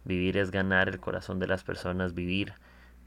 Vivir 0.05 0.37
es 0.37 0.51
ganar 0.51 0.89
el 0.89 0.99
corazón 0.99 1.39
de 1.39 1.47
las 1.47 1.63
personas. 1.63 2.13
Vivir 2.13 2.53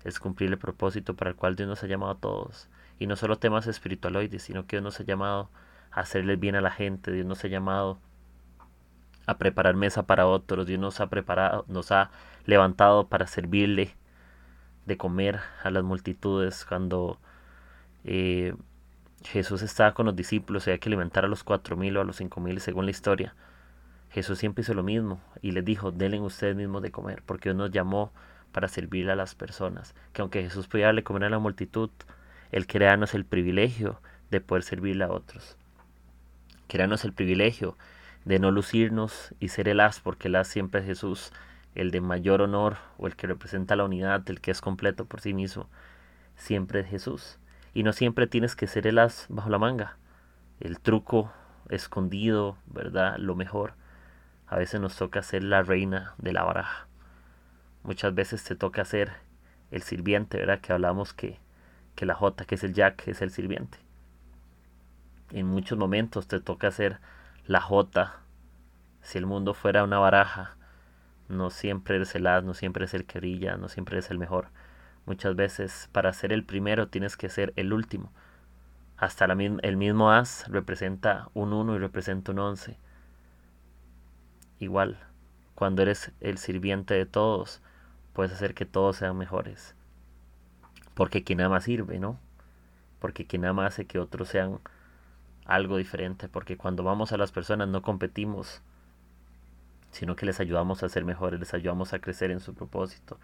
es 0.04 0.18
cumplir 0.18 0.50
el 0.50 0.58
propósito 0.58 1.14
para 1.14 1.30
el 1.30 1.36
cual 1.36 1.56
Dios 1.56 1.68
nos 1.68 1.82
ha 1.82 1.86
llamado 1.86 2.12
a 2.12 2.18
todos. 2.18 2.68
Y 2.98 3.06
no 3.06 3.16
solo 3.16 3.38
temas 3.38 3.66
espiritualoides, 3.66 4.42
sino 4.42 4.66
que 4.66 4.76
Dios 4.76 4.84
nos 4.84 5.00
ha 5.00 5.04
llamado 5.04 5.50
a 5.90 6.00
hacerle 6.00 6.36
bien 6.36 6.56
a 6.56 6.60
la 6.60 6.70
gente. 6.70 7.12
Dios 7.12 7.26
nos 7.26 7.44
ha 7.44 7.48
llamado 7.48 7.98
a 9.26 9.38
preparar 9.38 9.74
mesa 9.74 10.06
para 10.06 10.26
otros. 10.26 10.66
Dios 10.66 10.80
nos 10.80 11.00
ha 11.00 11.08
preparado, 11.08 11.64
nos 11.68 11.92
ha 11.92 12.10
levantado 12.46 13.08
para 13.08 13.26
servirle 13.26 13.94
de 14.86 14.96
comer 14.96 15.40
a 15.64 15.70
las 15.70 15.82
multitudes 15.82 16.64
cuando 16.64 17.18
eh, 18.04 18.54
Jesús 19.24 19.62
estaba 19.62 19.94
con 19.94 20.06
los 20.06 20.16
discípulos 20.16 20.66
y 20.66 20.70
había 20.70 20.78
que 20.78 20.88
alimentar 20.88 21.24
a 21.24 21.28
los 21.28 21.42
cuatro 21.44 21.76
mil 21.76 21.96
o 21.96 22.00
a 22.00 22.04
los 22.04 22.16
cinco 22.16 22.40
mil 22.40 22.60
según 22.60 22.84
la 22.84 22.90
historia. 22.90 23.34
Jesús 24.10 24.38
siempre 24.38 24.62
hizo 24.62 24.74
lo 24.74 24.82
mismo 24.82 25.20
y 25.42 25.52
les 25.52 25.64
dijo, 25.64 25.92
denle 25.92 26.20
ustedes 26.20 26.56
mismos 26.56 26.82
de 26.82 26.90
comer, 26.90 27.22
porque 27.26 27.48
Dios 27.48 27.56
nos 27.56 27.70
llamó 27.70 28.12
para 28.52 28.68
servir 28.68 29.10
a 29.10 29.16
las 29.16 29.34
personas. 29.34 29.94
Que 30.12 30.22
aunque 30.22 30.42
Jesús 30.42 30.68
podía 30.68 30.86
darle 30.86 31.02
comer 31.02 31.24
a 31.24 31.30
la 31.30 31.38
multitud, 31.38 31.90
Él 32.52 32.66
quería 32.66 32.88
darnos 32.88 33.14
el 33.14 33.24
privilegio 33.24 34.00
de 34.30 34.40
poder 34.40 34.62
servirle 34.62 35.04
a 35.04 35.10
otros. 35.10 35.56
Quería 36.68 36.86
el 36.86 37.12
privilegio 37.12 37.76
de 38.24 38.38
no 38.38 38.50
lucirnos 38.50 39.34
y 39.38 39.48
ser 39.48 39.68
el 39.68 39.80
as, 39.80 40.00
porque 40.00 40.28
el 40.28 40.36
as 40.36 40.48
siempre 40.48 40.80
es 40.80 40.86
Jesús, 40.86 41.32
el 41.74 41.90
de 41.90 42.00
mayor 42.00 42.42
honor 42.42 42.78
o 42.98 43.06
el 43.06 43.14
que 43.14 43.26
representa 43.26 43.76
la 43.76 43.84
unidad, 43.84 44.28
el 44.28 44.40
que 44.40 44.50
es 44.50 44.60
completo 44.60 45.04
por 45.04 45.20
sí 45.20 45.32
mismo, 45.32 45.68
siempre 46.34 46.80
es 46.80 46.88
Jesús. 46.88 47.38
Y 47.76 47.82
no 47.82 47.92
siempre 47.92 48.26
tienes 48.26 48.56
que 48.56 48.66
ser 48.66 48.86
el 48.86 48.98
as 48.98 49.26
bajo 49.28 49.50
la 49.50 49.58
manga, 49.58 49.98
el 50.60 50.80
truco 50.80 51.30
escondido, 51.68 52.56
¿verdad? 52.64 53.18
Lo 53.18 53.34
mejor. 53.34 53.74
A 54.46 54.56
veces 54.56 54.80
nos 54.80 54.96
toca 54.96 55.22
ser 55.22 55.44
la 55.44 55.62
reina 55.62 56.14
de 56.16 56.32
la 56.32 56.42
baraja. 56.42 56.86
Muchas 57.82 58.14
veces 58.14 58.42
te 58.44 58.56
toca 58.56 58.82
ser 58.86 59.12
el 59.70 59.82
sirviente, 59.82 60.38
¿verdad? 60.38 60.62
Que 60.62 60.72
hablamos 60.72 61.12
que, 61.12 61.38
que 61.94 62.06
la 62.06 62.14
J, 62.14 62.46
que 62.46 62.54
es 62.54 62.64
el 62.64 62.72
Jack, 62.72 63.08
es 63.08 63.20
el 63.20 63.30
sirviente. 63.30 63.76
En 65.32 65.44
muchos 65.44 65.76
momentos 65.76 66.28
te 66.28 66.40
toca 66.40 66.70
ser 66.70 66.98
la 67.46 67.60
J. 67.60 68.20
Si 69.02 69.18
el 69.18 69.26
mundo 69.26 69.52
fuera 69.52 69.84
una 69.84 69.98
baraja, 69.98 70.56
no 71.28 71.50
siempre 71.50 71.96
eres 71.96 72.14
el 72.14 72.26
as, 72.26 72.42
no 72.42 72.54
siempre 72.54 72.86
es 72.86 72.94
el 72.94 73.04
que 73.04 73.18
brilla, 73.18 73.58
no 73.58 73.68
siempre 73.68 73.98
es 73.98 74.10
el 74.10 74.18
mejor. 74.18 74.48
Muchas 75.06 75.36
veces 75.36 75.88
para 75.92 76.12
ser 76.12 76.32
el 76.32 76.44
primero 76.44 76.88
tienes 76.88 77.16
que 77.16 77.28
ser 77.28 77.52
el 77.56 77.72
último. 77.72 78.10
Hasta 78.96 79.24
el 79.26 79.76
mismo 79.76 80.10
as 80.10 80.46
representa 80.48 81.28
un 81.32 81.52
1 81.52 81.76
y 81.76 81.78
representa 81.78 82.32
un 82.32 82.40
11. 82.40 82.76
Igual, 84.58 84.98
cuando 85.54 85.82
eres 85.82 86.12
el 86.20 86.38
sirviente 86.38 86.94
de 86.94 87.06
todos, 87.06 87.60
puedes 88.14 88.32
hacer 88.32 88.54
que 88.54 88.66
todos 88.66 88.96
sean 88.96 89.16
mejores. 89.16 89.74
Porque 90.94 91.22
quien 91.22 91.40
ama 91.40 91.60
sirve, 91.60 91.98
¿no? 91.98 92.18
Porque 92.98 93.26
quien 93.26 93.44
ama 93.44 93.66
hace 93.66 93.86
que 93.86 93.98
otros 93.98 94.28
sean 94.28 94.58
algo 95.44 95.76
diferente. 95.76 96.28
Porque 96.28 96.56
cuando 96.56 96.82
vamos 96.82 97.12
a 97.12 97.18
las 97.18 97.32
personas 97.32 97.68
no 97.68 97.82
competimos, 97.82 98.62
sino 99.90 100.16
que 100.16 100.26
les 100.26 100.40
ayudamos 100.40 100.82
a 100.82 100.88
ser 100.88 101.04
mejores, 101.04 101.38
les 101.38 101.54
ayudamos 101.54 101.92
a 101.92 102.00
crecer 102.00 102.30
en 102.30 102.40
su 102.40 102.54
propósito. 102.54 103.18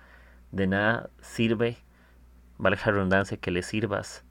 De 0.53 0.67
nada 0.67 1.11
sirve, 1.21 1.77
vale 2.59 2.77
la 2.77 2.93
redundancia, 2.93 3.37
que 3.37 3.51
les 3.51 3.67
sirvas. 3.67 4.25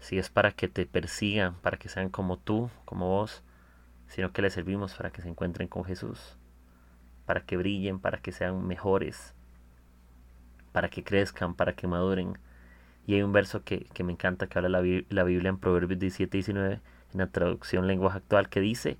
Si 0.00 0.18
es 0.18 0.30
para 0.30 0.52
que 0.52 0.68
te 0.68 0.86
persigan, 0.86 1.54
para 1.56 1.76
que 1.76 1.88
sean 1.88 2.08
como 2.08 2.38
tú, 2.38 2.70
como 2.84 3.08
vos, 3.08 3.42
sino 4.08 4.32
que 4.32 4.42
les 4.42 4.54
servimos 4.54 4.94
para 4.94 5.10
que 5.10 5.22
se 5.22 5.28
encuentren 5.28 5.68
con 5.68 5.84
Jesús, 5.84 6.36
para 7.26 7.42
que 7.42 7.56
brillen, 7.56 7.98
para 7.98 8.18
que 8.18 8.32
sean 8.32 8.66
mejores, 8.66 9.34
para 10.72 10.88
que 10.88 11.04
crezcan, 11.04 11.54
para 11.54 11.74
que 11.74 11.86
maduren. 11.86 12.38
Y 13.06 13.14
hay 13.14 13.22
un 13.22 13.32
verso 13.32 13.62
que, 13.62 13.86
me 14.02 14.12
encanta 14.12 14.46
que 14.46 14.58
habla 14.58 14.80
la, 14.80 15.02
la 15.10 15.24
Biblia 15.24 15.50
en 15.50 15.58
Proverbios 15.58 16.00
17 16.00 16.36
y 16.36 16.40
19, 16.40 16.80
en 17.12 17.18
la 17.18 17.26
traducción 17.28 17.86
lenguaje 17.86 18.18
actual, 18.18 18.48
que 18.48 18.60
dice, 18.60 18.98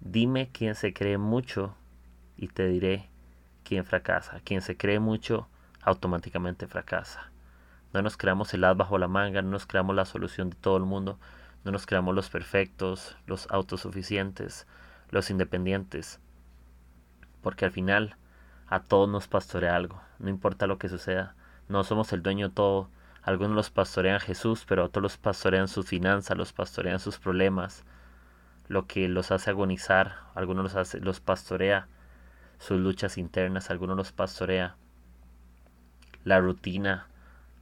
Dime 0.00 0.50
quién 0.52 0.74
se 0.74 0.92
cree 0.92 1.18
mucho 1.18 1.74
y 2.36 2.48
te 2.48 2.68
diré 2.68 3.08
quién 3.66 3.84
fracasa. 3.84 4.40
Quien 4.44 4.62
se 4.62 4.76
cree 4.76 5.00
mucho 5.00 5.48
automáticamente 5.82 6.66
fracasa. 6.66 7.30
No 7.92 8.02
nos 8.02 8.16
creamos 8.16 8.54
el 8.54 8.64
as 8.64 8.76
bajo 8.76 8.98
la 8.98 9.08
manga, 9.08 9.42
no 9.42 9.50
nos 9.50 9.66
creamos 9.66 9.96
la 9.96 10.04
solución 10.04 10.50
de 10.50 10.56
todo 10.56 10.76
el 10.76 10.84
mundo, 10.84 11.18
no 11.64 11.72
nos 11.72 11.86
creamos 11.86 12.14
los 12.14 12.30
perfectos, 12.30 13.16
los 13.26 13.48
autosuficientes, 13.50 14.66
los 15.10 15.30
independientes. 15.30 16.20
Porque 17.42 17.64
al 17.64 17.72
final 17.72 18.16
a 18.68 18.80
todos 18.80 19.08
nos 19.08 19.28
pastorea 19.28 19.74
algo, 19.74 20.00
no 20.18 20.28
importa 20.28 20.66
lo 20.66 20.78
que 20.78 20.88
suceda. 20.88 21.34
No 21.68 21.82
somos 21.82 22.12
el 22.12 22.22
dueño 22.22 22.48
de 22.48 22.54
todo. 22.54 22.88
Algunos 23.22 23.56
los 23.56 23.70
pastorean 23.70 24.20
Jesús, 24.20 24.64
pero 24.68 24.84
otros 24.84 25.02
los 25.02 25.16
pastorean 25.16 25.66
sus 25.66 25.86
finanzas, 25.86 26.36
los 26.36 26.52
pastorean 26.52 27.00
sus 27.00 27.18
problemas, 27.18 27.84
lo 28.68 28.86
que 28.86 29.08
los 29.08 29.32
hace 29.32 29.50
agonizar, 29.50 30.18
algunos 30.36 30.62
los, 30.62 30.76
hace, 30.76 31.00
los 31.00 31.18
pastorea 31.18 31.88
sus 32.58 32.80
luchas 32.80 33.18
internas, 33.18 33.70
algunos 33.70 33.96
los 33.96 34.12
pastorea 34.12 34.76
la 36.26 36.40
rutina, 36.40 37.06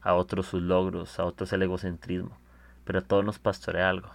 a 0.01 0.15
otros 0.15 0.47
sus 0.47 0.63
logros, 0.63 1.19
a 1.19 1.25
otros 1.25 1.53
el 1.53 1.63
egocentrismo, 1.63 2.39
pero 2.85 3.01
a 3.01 3.03
todos 3.03 3.23
nos 3.23 3.39
pastorea 3.39 3.91
algo. 3.91 4.09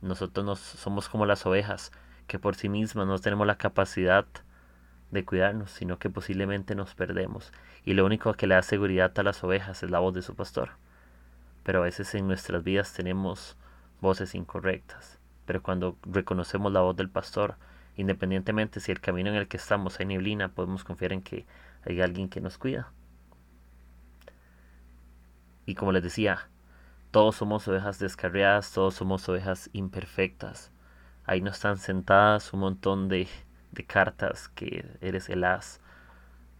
Nosotros 0.00 0.46
nos, 0.46 0.60
somos 0.60 1.10
como 1.10 1.26
las 1.26 1.44
ovejas, 1.44 1.92
que 2.26 2.38
por 2.38 2.54
sí 2.54 2.70
mismas 2.70 3.06
no 3.06 3.18
tenemos 3.18 3.46
la 3.46 3.58
capacidad 3.58 4.24
de 5.10 5.24
cuidarnos, 5.26 5.70
sino 5.70 5.98
que 5.98 6.08
posiblemente 6.08 6.74
nos 6.74 6.94
perdemos, 6.94 7.52
y 7.84 7.92
lo 7.92 8.06
único 8.06 8.32
que 8.32 8.46
le 8.46 8.54
da 8.54 8.62
seguridad 8.62 9.12
a 9.18 9.22
las 9.22 9.44
ovejas 9.44 9.82
es 9.82 9.90
la 9.90 9.98
voz 9.98 10.14
de 10.14 10.22
su 10.22 10.34
pastor. 10.34 10.70
Pero 11.62 11.80
a 11.80 11.84
veces 11.84 12.14
en 12.14 12.26
nuestras 12.26 12.64
vidas 12.64 12.94
tenemos 12.94 13.58
voces 14.00 14.34
incorrectas, 14.34 15.18
pero 15.44 15.62
cuando 15.62 15.98
reconocemos 16.02 16.72
la 16.72 16.80
voz 16.80 16.96
del 16.96 17.10
pastor, 17.10 17.56
independientemente 17.96 18.80
si 18.80 18.92
el 18.92 19.00
camino 19.00 19.30
en 19.30 19.36
el 19.36 19.48
que 19.48 19.56
estamos 19.56 19.98
hay 19.98 20.06
neblina, 20.06 20.48
podemos 20.48 20.84
confiar 20.84 21.12
en 21.12 21.22
que 21.22 21.46
hay 21.84 22.00
alguien 22.00 22.28
que 22.28 22.40
nos 22.40 22.58
cuida. 22.58 22.92
Y 25.64 25.74
como 25.74 25.92
les 25.92 26.02
decía, 26.02 26.48
todos 27.10 27.36
somos 27.36 27.66
ovejas 27.66 27.98
descarriadas, 27.98 28.72
todos 28.72 28.94
somos 28.94 29.28
ovejas 29.28 29.70
imperfectas. 29.72 30.70
Ahí 31.24 31.40
no 31.40 31.50
están 31.50 31.78
sentadas 31.78 32.52
un 32.52 32.60
montón 32.60 33.08
de, 33.08 33.26
de 33.72 33.84
cartas 33.84 34.48
que 34.48 34.88
eres 35.00 35.28
el 35.28 35.42
as, 35.44 35.80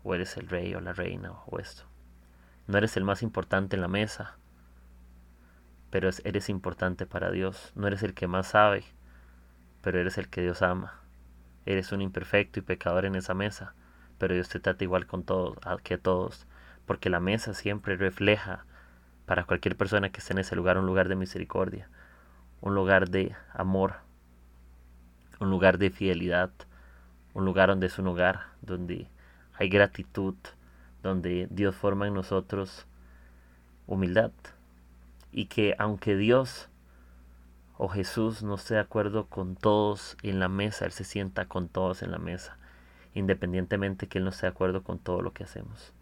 o 0.02 0.14
eres 0.14 0.37
el 0.37 0.49
rey 0.49 0.75
o 0.75 0.81
la 0.81 0.93
reina, 0.93 1.33
o 1.47 1.59
esto. 1.59 1.85
No 2.66 2.78
eres 2.78 2.97
el 2.97 3.05
más 3.05 3.23
importante 3.23 3.76
en 3.76 3.83
la 3.83 3.88
mesa, 3.88 4.38
pero 5.90 6.11
eres 6.25 6.49
importante 6.49 7.07
para 7.07 7.31
Dios. 7.31 7.73
No 7.76 7.87
eres 7.87 8.02
el 8.02 8.14
que 8.14 8.26
más 8.26 8.49
sabe, 8.49 8.85
pero 9.83 10.00
eres 10.00 10.19
el 10.19 10.28
que 10.28 10.43
Dios 10.43 10.62
ama. 10.62 11.00
Eres 11.66 11.92
un 11.92 12.00
imperfecto 12.00 12.61
y 12.61 12.62
pecador 12.62 13.04
en 13.04 13.16
esa 13.16 13.35
mesa, 13.35 13.75
pero 14.18 14.35
Dios 14.35 14.49
te 14.49 14.61
trata 14.61 14.85
igual 14.85 15.06
con 15.06 15.25
todos, 15.25 15.58
que 15.82 15.99
todos, 15.99 16.46
porque 16.87 17.11
la 17.11 17.20
mesa 17.20 17.54
siempre 17.54 17.96
refleja 17.96 18.64
para 19.26 19.44
cualquier 19.44 19.76
persona 19.76 20.11
que 20.11 20.20
esté 20.20 20.32
en 20.32 20.38
ese 20.38 20.56
lugar 20.56 20.78
un 20.78 20.87
lugar 20.87 21.08
de 21.08 21.16
misericordia, 21.16 21.88
un 22.61 22.75
lugar 22.75 23.11
de 23.11 23.35
amor, 23.52 23.96
un 25.40 25.50
lugar 25.50 25.78
de 25.78 25.90
fidelidad, 25.90 26.50
un 27.35 27.44
lugar 27.44 27.68
donde 27.68 27.88
es 27.88 27.99
un 27.99 28.06
hogar, 28.06 28.46
donde 28.62 29.08
hay 29.58 29.68
gratitud, 29.68 30.37
donde 31.02 31.49
Dios 31.50 31.75
forma 31.75 32.06
en 32.06 32.14
nosotros 32.14 32.87
humildad, 33.87 34.30
y 35.32 35.46
que 35.46 35.75
aunque 35.78 36.16
Dios 36.16 36.68
o 37.78 37.88
Jesús 37.88 38.42
no 38.42 38.54
esté 38.54 38.75
de 38.75 38.80
acuerdo 38.80 39.26
con 39.26 39.56
todos 39.56 40.16
en 40.23 40.40
la 40.40 40.49
mesa, 40.49 40.87
Él 40.87 40.92
se 40.92 41.04
sienta 41.04 41.47
con 41.47 41.68
todos 41.68 42.02
en 42.02 42.11
la 42.11 42.18
mesa, 42.18 42.56
independientemente 43.14 44.09
que 44.09 44.18
Él 44.18 44.25
no 44.25 44.30
esté 44.30 44.47
de 44.47 44.52
acuerdo 44.52 44.83
con 44.83 44.99
todo 44.99 45.21
lo 45.21 45.33
que 45.33 45.45
hacemos. 45.45 45.92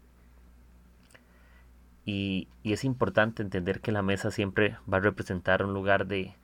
Y, 2.05 2.47
y, 2.61 2.73
es 2.73 2.83
importante 2.83 3.41
entender 3.41 3.81
que 3.81 3.91
la 3.91 4.03
mesa 4.03 4.29
siempre 4.29 4.77
va 4.91 4.97
a 4.97 5.01
representar 5.01 5.63
un 5.63 5.73
lugar 5.73 6.05
de, 6.05 6.35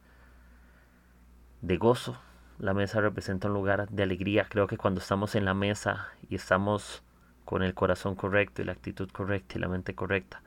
de 1.61 1.77
gozo. 1.77 2.19
La 2.57 2.73
mesa 2.73 2.99
representa 2.99 3.47
un 3.47 3.53
lugar 3.53 3.87
de 3.89 4.01
alegría. 4.01 4.47
Creo 4.49 4.65
que 4.65 4.77
cuando 4.77 5.01
estamos 5.01 5.35
en 5.35 5.45
la 5.45 5.53
mesa 5.53 6.07
y 6.29 6.35
estamos 6.35 7.03
con 7.45 7.61
el 7.61 7.75
corazón 7.75 8.15
correcto 8.15 8.61
y 8.61 8.65
la 8.65 8.71
actitud 8.71 9.09
correcta 9.11 9.57
y 9.57 9.61
la 9.61 9.67
mente 9.67 9.93
correcta, 9.93 10.41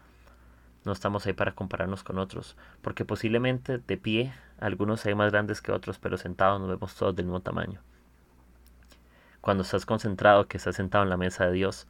no 0.85 0.93
estamos 0.93 1.26
ahí 1.26 1.33
para 1.33 1.55
compararnos 1.55 2.03
con 2.03 2.19
otros, 2.19 2.57
porque 2.83 3.05
posiblemente 3.05 3.79
de 3.79 3.97
pie 3.97 4.33
algunos 4.59 5.00
sean 5.00 5.19
más 5.19 5.33
grandes 5.33 5.61
que 5.61 5.73
otros, 5.73 5.99
pero 5.99 6.19
sentados 6.19 6.61
nos 6.61 6.69
vemos 6.69 6.95
todos 6.95 7.17
del 7.17 7.26
mismo 7.26 7.41
tamaño. 7.41 7.81
Cuando 9.41 9.62
estás 9.62 9.87
concentrado, 9.87 10.49
que 10.49 10.57
estás 10.57 10.76
sentado 10.76 11.05
en 11.05 11.11
la 11.11 11.17
mesa 11.17 11.47
de 11.47 11.53
Dios, 11.53 11.87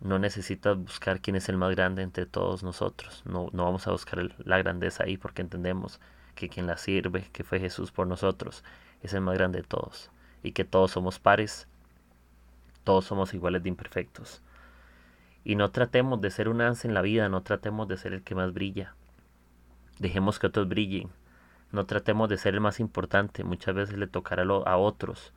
no 0.00 0.18
necesitas 0.18 0.76
buscar 0.76 1.20
quién 1.20 1.36
es 1.36 1.48
el 1.48 1.56
más 1.56 1.70
grande 1.74 2.02
entre 2.02 2.26
todos 2.26 2.62
nosotros. 2.62 3.22
No, 3.24 3.48
no 3.52 3.64
vamos 3.64 3.86
a 3.86 3.92
buscar 3.92 4.34
la 4.44 4.58
grandeza 4.58 5.04
ahí 5.04 5.16
porque 5.16 5.42
entendemos 5.42 6.00
que 6.34 6.48
quien 6.48 6.66
la 6.66 6.76
sirve, 6.76 7.28
que 7.32 7.44
fue 7.44 7.60
Jesús 7.60 7.92
por 7.92 8.06
nosotros, 8.06 8.62
es 9.02 9.14
el 9.14 9.20
más 9.20 9.34
grande 9.34 9.62
de 9.62 9.66
todos. 9.66 10.10
Y 10.42 10.52
que 10.52 10.64
todos 10.64 10.90
somos 10.90 11.18
pares, 11.18 11.66
todos 12.84 13.04
somos 13.04 13.32
iguales 13.34 13.62
de 13.62 13.68
imperfectos. 13.68 14.42
Y 15.46 15.54
no 15.54 15.70
tratemos 15.70 16.20
de 16.20 16.32
ser 16.32 16.48
un 16.48 16.60
ansia 16.60 16.88
en 16.88 16.94
la 16.94 17.02
vida, 17.02 17.28
no 17.28 17.40
tratemos 17.44 17.86
de 17.86 17.96
ser 17.96 18.12
el 18.12 18.24
que 18.24 18.34
más 18.34 18.52
brilla. 18.52 18.96
Dejemos 20.00 20.40
que 20.40 20.48
otros 20.48 20.68
brillen. 20.68 21.08
No 21.70 21.86
tratemos 21.86 22.28
de 22.28 22.36
ser 22.36 22.54
el 22.54 22.60
más 22.60 22.80
importante. 22.80 23.44
Muchas 23.44 23.72
veces 23.72 23.96
le 23.96 24.08
tocará 24.08 24.42
a 24.42 24.76
otros 24.76 25.32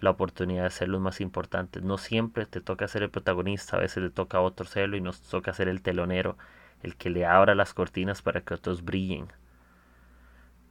la 0.00 0.10
oportunidad 0.10 0.64
de 0.64 0.70
ser 0.70 0.90
los 0.90 1.00
más 1.00 1.22
importantes. 1.22 1.82
No 1.82 1.96
siempre 1.96 2.44
te 2.44 2.60
toca 2.60 2.88
ser 2.88 3.04
el 3.04 3.10
protagonista, 3.10 3.78
a 3.78 3.80
veces 3.80 4.02
le 4.02 4.10
toca 4.10 4.36
a 4.36 4.42
otro 4.42 4.66
serlo 4.66 4.98
y 4.98 5.00
nos 5.00 5.22
toca 5.22 5.54
ser 5.54 5.68
el 5.68 5.80
telonero, 5.80 6.36
el 6.82 6.94
que 6.94 7.08
le 7.08 7.24
abra 7.24 7.54
las 7.54 7.72
cortinas 7.72 8.20
para 8.20 8.42
que 8.42 8.52
otros 8.52 8.84
brillen. 8.84 9.28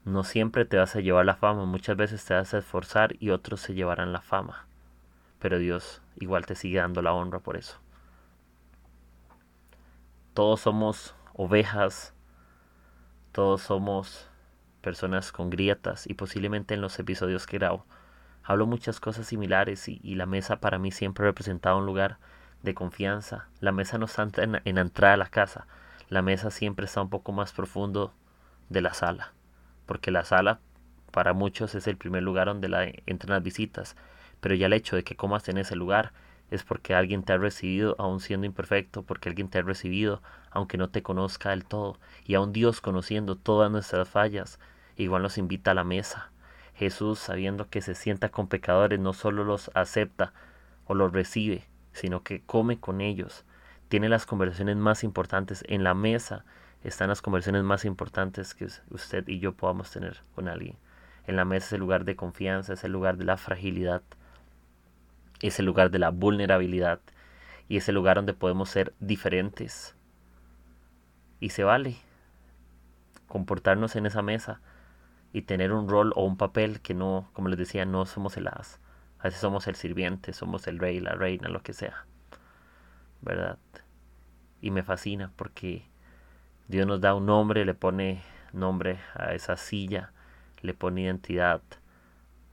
No 0.04 0.24
siempre 0.24 0.66
te 0.66 0.78
vas 0.78 0.96
a 0.96 1.00
llevar 1.00 1.26
la 1.26 1.36
fama, 1.36 1.66
muchas 1.66 1.98
veces 1.98 2.24
te 2.24 2.36
vas 2.36 2.54
a 2.54 2.60
esforzar 2.60 3.16
y 3.20 3.32
otros 3.32 3.60
se 3.60 3.74
llevarán 3.74 4.14
la 4.14 4.22
fama. 4.22 4.68
Pero 5.40 5.58
Dios 5.58 6.04
igual 6.20 6.46
te 6.46 6.54
sigue 6.54 6.78
dando 6.78 7.02
la 7.02 7.14
honra 7.14 7.40
por 7.40 7.58
eso. 7.58 7.80
Todos 10.36 10.60
somos 10.60 11.16
ovejas, 11.34 12.14
todos 13.32 13.62
somos 13.62 14.30
personas 14.82 15.32
con 15.32 15.50
grietas 15.50 16.06
y 16.08 16.14
posiblemente 16.14 16.74
en 16.74 16.82
los 16.82 17.00
episodios 17.00 17.48
que 17.48 17.58
grabo 17.58 17.86
hablo 18.44 18.68
muchas 18.68 19.00
cosas 19.00 19.28
similares 19.28 19.88
y, 19.88 20.16
la 20.16 20.26
mesa 20.26 20.58
para 20.60 20.78
mí 20.78 20.92
siempre 20.92 21.26
representaba 21.26 21.78
un 21.78 21.86
lugar 21.86 22.18
de 22.64 22.74
confianza. 22.74 23.48
La 23.62 23.72
mesa 23.72 23.98
no 23.98 24.08
está 24.08 24.28
en, 24.44 24.52
la 24.52 24.82
entrada 24.82 25.14
de 25.14 25.20
la 25.20 25.30
casa, 25.30 25.68
la 26.10 26.22
mesa 26.22 26.52
siempre 26.52 26.86
está 26.86 27.02
un 27.02 27.10
poco 27.10 27.32
más 27.32 27.54
profundo 27.54 28.14
de 28.68 28.82
la 28.82 28.94
sala, 28.94 29.32
porque 29.86 30.12
la 30.12 30.26
sala 30.26 30.60
para 31.12 31.32
muchos 31.32 31.76
es 31.76 31.88
el 31.88 31.96
primer 31.96 32.24
lugar 32.24 32.48
donde 32.48 32.68
la, 32.68 32.84
entran 33.06 33.32
las 33.32 33.42
visitas, 33.42 33.96
pero 34.42 34.54
ya 34.54 34.66
el 34.66 34.74
hecho 34.74 34.98
de 34.98 35.06
que 35.06 35.16
comas 35.16 35.48
en 35.48 35.60
ese 35.60 35.78
lugar 35.78 36.12
es 36.52 36.64
porque 36.64 36.94
alguien 36.94 37.24
te 37.24 37.34
ha 37.34 37.38
recibido 37.38 37.96
aún 38.00 38.20
siendo 38.20 38.46
imperfecto, 38.46 39.04
porque 39.04 39.30
alguien 39.30 39.50
te 39.50 39.60
ha 39.60 39.62
recibido 39.62 40.22
aunque 40.52 40.78
no 40.78 40.90
te 40.90 41.04
conozca 41.04 41.50
del 41.50 41.66
todo, 41.66 42.00
y 42.26 42.36
aún 42.36 42.54
Dios 42.54 42.80
conociendo 42.80 43.36
todas 43.36 43.70
nuestras 43.70 44.08
fallas, 44.08 44.60
igual 44.96 45.24
nos 45.24 45.38
invita 45.38 45.72
a 45.72 45.74
la 45.74 45.84
mesa. 45.84 46.32
Jesús, 46.76 47.20
sabiendo 47.20 47.70
que 47.70 47.82
se 47.82 47.96
sienta 47.96 48.30
con 48.30 48.48
pecadores, 48.48 49.00
no 49.00 49.14
solo 49.14 49.44
los 49.44 49.72
acepta 49.74 50.34
o 50.86 50.94
los 50.94 51.12
recibe, 51.12 51.66
sino 51.92 52.24
que 52.24 52.42
come 52.42 52.80
con 52.80 53.02
ellos. 53.02 53.46
Tiene 53.88 54.10
las 54.10 54.26
conversaciones 54.26 54.78
más 54.78 55.04
importantes 55.04 55.64
en 55.68 55.84
la 55.84 55.94
mesa. 55.94 56.46
Están 56.84 57.10
las 57.10 57.22
conversaciones 57.22 57.64
más 57.64 57.86
importantes 57.86 58.54
que 58.54 58.68
usted 58.92 59.28
y 59.28 59.40
yo 59.40 59.54
podamos 59.54 59.92
tener 59.92 60.22
con 60.36 60.48
alguien. 60.48 60.78
En 61.28 61.36
la 61.36 61.46
mesa 61.46 61.68
es 61.68 61.74
el 61.74 61.80
lugar 61.80 62.06
de 62.06 62.16
confianza, 62.16 62.74
es 62.74 62.84
el 62.84 62.92
lugar 62.92 63.18
de 63.18 63.26
la 63.26 63.38
fragilidad, 63.38 64.04
es 65.42 65.60
el 65.60 65.66
lugar 65.66 65.92
de 65.92 66.00
la 66.00 66.10
vulnerabilidad 66.10 67.00
y 67.68 67.78
es 67.78 67.90
el 67.90 67.96
lugar 67.96 68.18
donde 68.18 68.34
podemos 68.34 68.70
ser 68.70 68.94
diferentes. 69.00 69.96
Y 71.40 71.50
se 71.50 71.64
vale 71.64 71.98
comportarnos 73.28 73.96
en 73.96 74.06
esa 74.06 74.22
mesa 74.22 74.62
y 75.34 75.42
tener 75.42 75.74
un 75.74 75.90
rol 75.90 76.14
o 76.16 76.24
un 76.26 76.38
papel 76.38 76.80
que 76.80 76.94
no, 76.94 77.30
como 77.34 77.50
les 77.50 77.58
decía, 77.58 77.86
no 77.86 78.06
somos 78.06 78.38
el 78.38 78.48
as. 78.48 78.80
A 79.20 79.24
veces 79.24 79.42
somos 79.42 79.68
el 79.68 79.76
sirviente, 79.76 80.34
somos 80.34 80.68
el 80.68 80.80
rey, 80.80 81.00
la 81.00 81.14
reina, 81.14 81.50
lo 81.50 81.62
que 81.62 81.74
sea. 81.74 82.06
¿Verdad? 83.22 83.58
Y 84.62 84.72
me 84.72 84.84
fascina 84.84 85.32
porque 85.36 85.86
Dios 86.68 86.88
nos 86.88 87.02
da 87.02 87.14
un 87.16 87.26
nombre, 87.26 87.66
le 87.66 87.74
pone 87.74 88.22
nombre 88.54 89.00
a 89.14 89.34
esa 89.34 89.58
silla, 89.58 90.12
le 90.62 90.74
pone 90.74 91.02
identidad. 91.02 91.62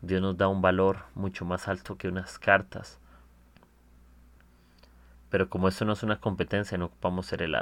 Dios 0.02 0.20
nos 0.20 0.36
da 0.36 0.48
un 0.48 0.62
valor 0.62 1.04
mucho 1.14 1.44
más 1.44 1.68
alto 1.68 1.96
que 1.96 2.08
unas 2.08 2.40
cartas. 2.40 2.98
Pero 5.30 5.48
como 5.48 5.68
eso 5.68 5.84
no 5.84 5.92
es 5.92 6.02
una 6.02 6.18
competencia, 6.18 6.76
no 6.76 6.86
ocupamos 6.86 7.26
ser 7.26 7.40
el. 7.40 7.56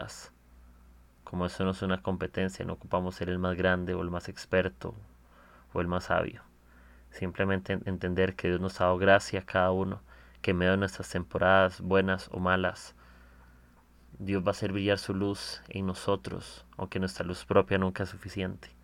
Como 1.23 1.44
eso 1.44 1.64
no 1.64 1.73
es 1.73 1.82
una 1.82 2.02
competencia, 2.02 2.64
no 2.64 2.73
ocupamos 2.73 3.14
ser 3.14 3.28
el 3.28 3.38
más 3.38 3.59
grande 3.59 3.92
o 3.92 4.00
el 4.00 4.11
más 4.11 4.30
experto 4.30 4.94
o 5.75 5.82
el 5.82 5.87
más 5.87 6.04
sabio. 6.04 6.42
Simplemente 7.11 7.78
entender 7.85 8.35
que 8.37 8.49
Dios 8.49 8.61
nos 8.61 8.80
ha 8.80 8.85
dado 8.85 8.97
gracia 8.97 9.40
a 9.40 9.44
cada 9.44 9.70
uno, 9.70 10.00
que 10.40 10.52
en 10.52 10.56
medio 10.56 10.73
de 10.73 10.78
nuestras 10.78 11.11
temporadas 11.11 11.83
buenas 11.83 12.31
o 12.33 12.40
malas, 12.40 12.94
Dios 14.18 14.42
va 14.42 14.48
a 14.48 14.50
hacer 14.53 14.72
brillar 14.72 14.98
su 14.98 15.12
luz 15.12 15.61
en 15.68 15.87
nosotros, 15.87 16.64
aunque 16.79 16.98
nuestra 16.98 17.26
luz 17.26 17.44
propia 17.44 17.76
nunca 17.76 18.05
es 18.05 18.09
suficiente. 18.09 18.80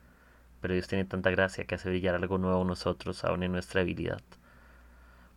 Pero 0.60 0.74
Dios 0.74 0.88
tiene 0.88 1.04
tanta 1.04 1.30
gracia 1.30 1.64
que 1.64 1.74
hace 1.74 1.88
brillar 1.88 2.14
algo 2.14 2.38
nuevo 2.38 2.62
en 2.62 2.68
nosotros, 2.68 3.24
aún 3.24 3.42
en 3.42 3.52
nuestra 3.52 3.80
debilidad. 3.80 4.20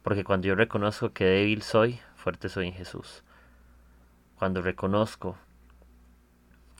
Porque 0.01 0.23
cuando 0.23 0.47
yo 0.47 0.55
reconozco 0.55 1.13
que 1.13 1.25
débil 1.25 1.62
soy, 1.62 1.99
fuerte 2.15 2.49
soy 2.49 2.67
en 2.67 2.73
Jesús. 2.73 3.23
Cuando 4.36 4.62
reconozco 4.62 5.38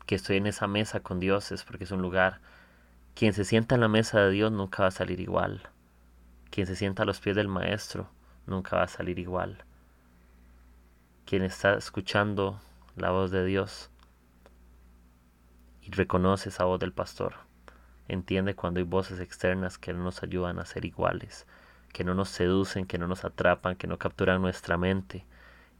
que 0.06 0.15
estoy 0.15 0.38
en 0.38 0.47
esa 0.47 0.65
mesa 0.65 1.02
con 1.02 1.19
Dios 1.19 1.52
es 1.52 1.63
porque 1.63 1.84
es 1.84 1.91
un 1.91 2.02
lugar. 2.02 2.39
Quien 3.13 3.34
se 3.34 3.45
sienta 3.45 3.75
en 3.75 3.82
la 3.82 3.88
mesa 3.88 4.19
de 4.21 4.32
Dios 4.32 4.52
nunca 4.52 4.84
va 4.84 4.88
a 4.88 4.91
salir 4.91 5.19
igual. 5.19 5.69
Quien 6.49 6.65
se 6.65 6.75
sienta 6.75 7.04
a 7.04 7.06
los 7.06 7.19
pies 7.19 7.36
del 7.36 7.47
Maestro 7.47 8.10
nunca 8.47 8.78
va 8.78 8.84
a 8.84 8.88
salir 8.88 9.19
igual. 9.19 9.65
Quien 11.25 11.43
está 11.43 11.75
escuchando 11.75 12.60
la 12.95 13.12
voz 13.12 13.30
de 13.30 13.45
Dios 13.45 13.91
y 15.82 15.91
reconoce 15.91 16.49
esa 16.49 16.63
voz 16.63 16.80
del 16.80 16.91
pastor, 16.91 17.36
entiende 18.10 18.56
cuando 18.56 18.80
hay 18.80 18.86
voces 18.86 19.19
externas 19.19 19.78
que 19.78 19.93
no 19.93 20.04
nos 20.04 20.24
ayudan 20.24 20.60
a 20.60 20.65
ser 20.65 20.84
iguales, 20.84 21.45
que 21.93 22.04
no 22.04 22.13
nos 22.13 22.30
seducen, 22.30 22.86
que 22.86 22.98
no 22.98 23.08
nos 23.08 23.24
atrapan, 23.24 23.76
que 23.76 23.88
no 23.88 23.98
capturan 23.98 24.41
nuestra 24.41 24.78
mente 24.78 25.26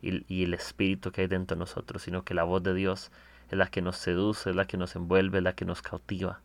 y, 0.02 0.44
el 0.44 0.54
espíritu 0.54 1.12
que 1.12 1.22
hay 1.22 1.28
dentro 1.28 1.56
de 1.56 1.60
nosotros, 1.60 2.04
sino 2.04 2.24
que 2.24 2.34
la 2.34 2.44
voz 2.44 2.64
de 2.64 2.74
Dios 2.74 3.12
es 3.50 3.58
la 3.58 3.68
que 3.68 3.82
nos 3.82 3.98
seduce, 3.98 4.52
es 4.52 4.56
la 4.56 4.66
que 4.66 4.78
nos 4.78 4.96
envuelve, 4.96 5.40
es 5.40 5.44
la 5.44 5.54
que 5.54 5.66
nos 5.66 5.82
cautiva 5.82 6.40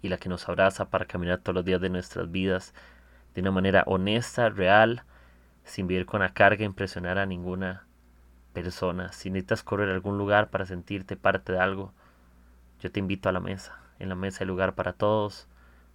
y 0.00 0.08
la 0.08 0.18
que 0.18 0.28
nos 0.28 0.48
abraza 0.48 0.88
para 0.90 1.06
caminar 1.06 1.38
todos 1.38 1.56
los 1.56 1.64
días 1.64 1.80
de 1.80 1.90
nuestras 1.90 2.30
vidas 2.30 2.72
de 3.34 3.40
una 3.40 3.50
manera 3.50 3.82
honesta, 3.86 4.48
real, 4.48 5.02
sin 5.64 5.86
vivir 5.86 6.06
con 6.06 6.20
la 6.20 6.32
carga 6.32 6.64
impresionar 6.64 7.18
a 7.18 7.26
ninguna 7.26 7.84
persona. 8.52 9.12
Si 9.12 9.30
necesitas 9.30 9.62
correr 9.62 9.90
a 9.90 9.94
algún 9.94 10.16
lugar 10.16 10.50
para 10.50 10.66
sentirte 10.66 11.16
parte 11.16 11.52
de 11.52 11.60
algo, 11.60 11.92
yo 12.80 12.90
te 12.90 13.00
invito 13.00 13.28
a 13.28 13.32
la 13.32 13.40
mesa. 13.40 13.78
En 13.98 14.08
la 14.08 14.14
mesa 14.14 14.44
hay 14.44 14.48
lugar 14.48 14.74
para 14.74 14.92
todos. 14.92 15.48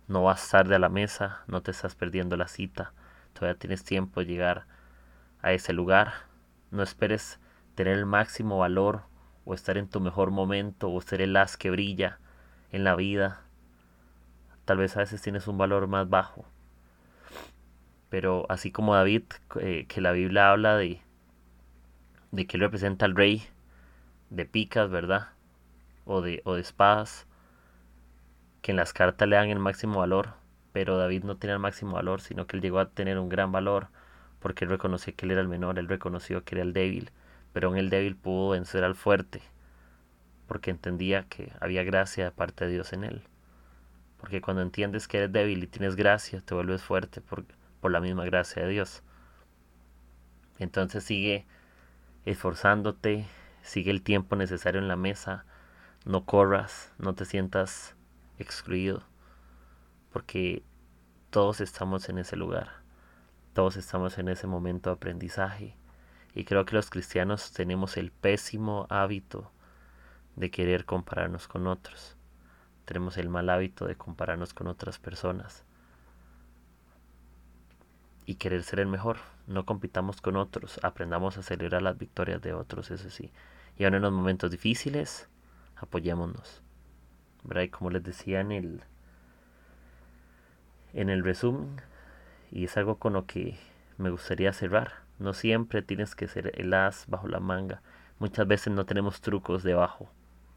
No 0.08 0.24
vas 0.24 0.50
tarde 0.50 0.76
a 0.76 0.80
la 0.80 0.90
mesa, 0.90 1.44
no 1.48 1.62
te 1.62 1.72
estás 1.72 1.96
perdiendo 1.96 2.36
la 2.36 2.48
cita. 2.48 2.94
Todavía 3.34 3.58
tienes 3.58 3.84
tiempo 3.84 4.20
de 4.20 4.26
llegar 4.26 4.66
a 5.42 5.54
ese 5.54 5.74
lugar. 5.74 6.14
No 6.72 6.84
esperes 6.84 7.40
tener 7.76 7.98
el 7.98 8.06
máximo 8.06 8.58
valor 8.58 9.04
o 9.46 9.54
estar 9.54 9.78
en 9.78 9.88
tu 9.88 10.00
mejor 10.00 10.32
momento 10.32 10.92
o 10.92 11.02
ser 11.02 11.22
el 11.22 11.36
as 11.38 11.58
que 11.58 11.72
brilla 11.72 12.20
en 12.72 12.84
la 12.84 12.96
vida. 12.96 13.42
Tal 14.66 14.78
vez 14.78 14.96
a 14.98 15.02
veces 15.02 15.22
tienes 15.22 15.48
un 15.48 15.58
valor 15.58 15.88
más 15.88 16.10
bajo. 16.10 16.46
Pero 18.10 18.46
así 18.50 18.72
como 18.72 18.96
David, 18.96 19.24
eh, 19.60 19.86
que 19.88 20.02
la 20.02 20.12
Biblia 20.12 20.52
habla 20.52 20.78
de, 20.78 21.02
de 22.32 22.46
que 22.46 22.58
él 22.58 22.62
representa 22.62 23.06
al 23.06 23.16
rey 23.16 23.44
de 24.30 24.46
picas, 24.46 24.90
¿verdad? 24.90 25.30
O 26.06 26.22
de, 26.22 26.42
o 26.46 26.56
de 26.56 26.62
espadas, 26.62 27.28
que 28.64 28.72
en 28.72 28.78
las 28.78 28.94
cartas 28.94 29.28
le 29.28 29.36
dan 29.36 29.50
el 29.50 29.60
máximo 29.60 30.00
valor, 30.00 30.36
pero 30.72 30.98
David 30.98 31.26
no 31.26 31.36
tiene 31.36 31.54
el 31.54 31.60
máximo 31.60 31.96
valor, 31.96 32.22
sino 32.22 32.48
que 32.48 32.56
él 32.56 32.64
llegó 32.64 32.80
a 32.80 32.90
tener 32.90 33.20
un 33.20 33.28
gran 33.28 33.52
valor, 33.52 33.90
porque 34.40 34.64
él 34.64 34.72
reconoció 34.72 35.14
que 35.16 35.26
él 35.26 35.34
era 35.34 35.42
el 35.42 35.50
menor, 35.50 35.78
él 35.78 35.90
reconoció 35.90 36.46
que 36.46 36.56
era 36.56 36.64
el 36.64 36.72
débil, 36.72 37.12
pero 37.52 37.70
en 37.70 37.78
el 37.78 37.90
débil 37.90 38.16
pudo 38.16 38.52
vencer 38.52 38.86
al 38.86 38.96
fuerte, 38.96 39.42
porque 40.48 40.72
entendía 40.72 41.24
que 41.24 41.52
había 41.60 41.84
gracia 41.84 42.24
de 42.24 42.32
parte 42.32 42.66
de 42.66 42.72
Dios 42.72 42.94
en 42.94 43.04
él. 43.04 43.24
Porque 44.18 44.40
cuando 44.40 44.62
entiendes 44.62 45.10
que 45.10 45.18
eres 45.18 45.34
débil 45.34 45.62
y 45.62 45.68
tienes 45.68 45.98
gracia, 45.98 46.40
te 46.40 46.56
vuelves 46.56 46.82
fuerte 46.82 47.20
por, 47.20 47.44
por 47.82 47.92
la 47.92 48.00
misma 48.00 48.24
gracia 48.24 48.64
de 48.64 48.70
Dios. 48.70 49.04
Entonces 50.58 51.04
sigue 51.04 51.46
esforzándote, 52.24 53.26
sigue 53.62 53.92
el 53.92 54.02
tiempo 54.02 54.38
necesario 54.38 54.80
en 54.80 54.88
la 54.88 54.96
mesa, 54.96 55.44
no 56.06 56.24
corras, 56.24 56.94
no 56.98 57.14
te 57.14 57.26
sientas 57.26 57.98
excluido, 58.38 59.04
porque 60.12 60.64
todos 61.30 61.62
estamos 61.62 62.10
en 62.10 62.18
ese 62.20 62.36
lugar, 62.36 62.84
todos 63.54 63.78
estamos 63.78 64.18
en 64.18 64.30
ese 64.30 64.48
momento 64.48 64.90
de 64.90 64.96
aprendizaje 64.96 65.76
y 66.36 66.46
creo 66.46 66.66
que 66.66 66.76
los 66.76 66.90
cristianos 66.90 67.52
tenemos 67.52 67.98
el 67.98 68.12
pésimo 68.12 68.88
hábito 68.90 69.52
de 70.36 70.50
querer 70.50 70.86
compararnos 70.86 71.48
con 71.48 71.68
otros. 71.68 72.18
Tenemos 72.86 73.18
el 73.18 73.30
mal 73.30 73.50
hábito 73.50 73.86
de 73.86 73.96
compararnos 73.96 74.54
con 74.54 74.68
otras 74.68 74.98
personas. 74.98 75.64
Y 78.26 78.36
querer 78.36 78.64
ser 78.64 78.80
el 78.80 78.88
mejor. 78.88 79.18
No 79.46 79.66
compitamos 79.66 80.22
con 80.22 80.36
otros. 80.36 80.80
Aprendamos 80.82 81.38
a 81.38 81.44
celebrar 81.44 81.82
las 81.84 81.98
victorias 81.98 82.42
de 82.42 82.54
otros, 82.54 82.90
eso 82.90 83.10
sí. 83.10 83.32
Y 83.78 83.84
ahora 83.84 83.98
en 83.98 84.04
los 84.04 84.12
momentos 84.12 84.50
difíciles, 84.50 85.30
apoyémonos. 85.76 86.63
¿Verdad? 87.44 87.64
Y 87.64 87.70
como 87.70 87.90
les 87.90 88.04
decía 88.04 88.40
en 88.40 88.52
el, 88.52 88.82
en 90.94 91.10
el 91.10 91.24
resumen, 91.24 91.82
y 92.52 92.66
es 92.66 92.78
algo 92.78 92.98
con 92.98 93.14
lo 93.14 93.26
que 93.26 93.58
me 93.98 94.10
gustaría 94.10 94.54
cerrar 94.54 95.04
no 95.20 95.34
siempre 95.34 95.82
tienes 95.82 96.16
que 96.16 96.28
ser 96.28 96.52
el 96.60 96.74
as 96.74 97.06
bajo 97.08 97.28
la 97.28 97.40
manga. 97.40 97.82
Muchas 98.20 98.48
veces 98.48 98.74
no 98.74 98.86
tenemos 98.86 99.22
trucos 99.22 99.64
debajo, 99.64 100.10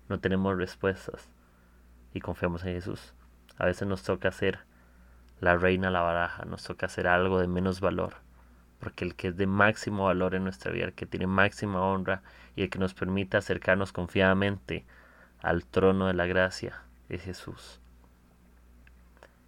no 0.08 0.18
tenemos 0.18 0.56
respuestas 0.56 1.30
y 2.12 2.20
confiamos 2.20 2.64
en 2.64 2.74
Jesús. 2.74 3.14
A 3.58 3.66
veces 3.66 3.86
nos 3.86 4.02
toca 4.02 4.32
ser 4.32 4.60
la 5.40 5.56
reina 5.56 5.90
la 5.90 6.00
baraja, 6.00 6.44
nos 6.46 6.64
toca 6.64 6.86
hacer 6.86 7.06
algo 7.06 7.38
de 7.38 7.48
menos 7.48 7.80
valor, 7.80 8.14
porque 8.80 9.04
el 9.04 9.14
que 9.14 9.28
es 9.28 9.36
de 9.36 9.46
máximo 9.46 10.06
valor 10.06 10.34
en 10.34 10.44
nuestra 10.44 10.72
vida, 10.72 10.86
el 10.86 10.94
que 10.94 11.06
tiene 11.06 11.26
máxima 11.26 11.80
honra 11.82 12.22
y 12.54 12.62
el 12.62 12.70
que 12.70 12.78
nos 12.78 12.94
permite 12.94 13.36
acercarnos 13.36 13.92
confiadamente 13.92 14.84
al 15.46 15.64
trono 15.64 16.08
de 16.08 16.14
la 16.14 16.26
gracia 16.26 16.82
es 17.08 17.22
Jesús. 17.22 17.80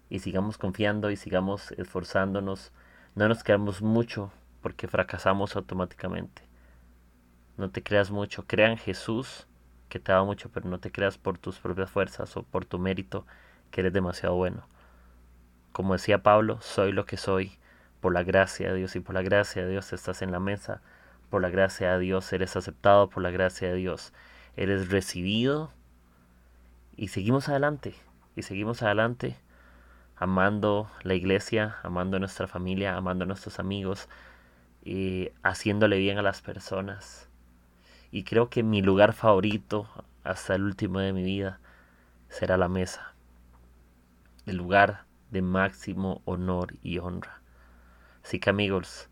Y 0.09 0.19
sigamos 0.19 0.57
confiando 0.57 1.11
y 1.11 1.17
sigamos 1.17 1.73
esforzándonos. 1.73 2.71
No 3.15 3.27
nos 3.27 3.43
quedamos 3.43 3.81
mucho 3.81 4.31
porque 4.61 4.87
fracasamos 4.87 5.57
automáticamente. 5.57 6.43
No 7.57 7.69
te 7.69 7.83
creas 7.83 8.11
mucho. 8.11 8.47
Crea 8.47 8.71
en 8.71 8.77
Jesús 8.77 9.45
que 9.89 9.99
te 9.99 10.13
da 10.13 10.23
mucho, 10.23 10.49
pero 10.49 10.69
no 10.69 10.79
te 10.79 10.89
creas 10.89 11.17
por 11.17 11.37
tus 11.37 11.59
propias 11.59 11.91
fuerzas 11.91 12.37
o 12.37 12.43
por 12.43 12.63
tu 12.63 12.79
mérito 12.79 13.25
que 13.69 13.81
eres 13.81 13.91
demasiado 13.91 14.35
bueno. 14.35 14.65
Como 15.73 15.93
decía 15.93 16.23
Pablo, 16.23 16.61
soy 16.61 16.93
lo 16.93 17.05
que 17.05 17.17
soy 17.17 17.59
por 17.99 18.13
la 18.13 18.23
gracia 18.23 18.71
de 18.71 18.77
Dios 18.77 18.95
y 18.95 19.01
por 19.01 19.15
la 19.15 19.21
gracia 19.21 19.65
de 19.65 19.71
Dios 19.71 19.91
estás 19.91 20.21
en 20.21 20.31
la 20.31 20.39
mesa. 20.39 20.81
Por 21.29 21.41
la 21.41 21.49
gracia 21.49 21.91
de 21.91 21.99
Dios 21.99 22.31
eres 22.31 22.55
aceptado, 22.55 23.09
por 23.09 23.21
la 23.21 23.31
gracia 23.31 23.67
de 23.67 23.75
Dios 23.75 24.13
eres 24.55 24.89
recibido 24.89 25.73
y 26.99 27.07
seguimos 27.07 27.47
adelante 27.47 27.95
y 28.35 28.41
seguimos 28.43 28.83
adelante 28.83 29.37
amando 30.17 30.91
la 31.03 31.13
iglesia, 31.13 31.77
amando 31.81 32.17
a 32.17 32.19
nuestra 32.19 32.45
familia, 32.45 32.97
amando 32.97 33.23
a 33.23 33.27
nuestros 33.27 33.57
amigos 33.57 34.09
y 34.83 35.29
haciéndole 35.41 35.97
bien 35.97 36.17
a 36.17 36.21
las 36.21 36.41
personas 36.41 37.29
y 38.11 38.23
creo 38.25 38.49
que 38.49 38.63
mi 38.63 38.81
lugar 38.81 39.13
favorito 39.13 39.87
hasta 40.25 40.55
el 40.55 40.63
último 40.63 40.99
de 40.99 41.13
mi 41.13 41.23
vida 41.23 41.61
será 42.27 42.57
la 42.57 42.67
mesa. 42.67 43.13
El 44.45 44.57
lugar 44.57 45.05
de 45.31 45.41
máximo 45.41 46.21
honor 46.25 46.73
y 46.83 46.97
honra. 46.97 47.41
Así 48.25 48.39
que 48.41 48.49
amigos, 48.49 49.07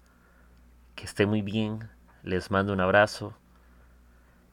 que 0.96 1.06
esté 1.06 1.26
muy 1.26 1.42
bien. 1.42 1.90
Les 2.24 2.52
mando 2.52 2.74
un 2.74 2.82
abrazo. 2.82 3.34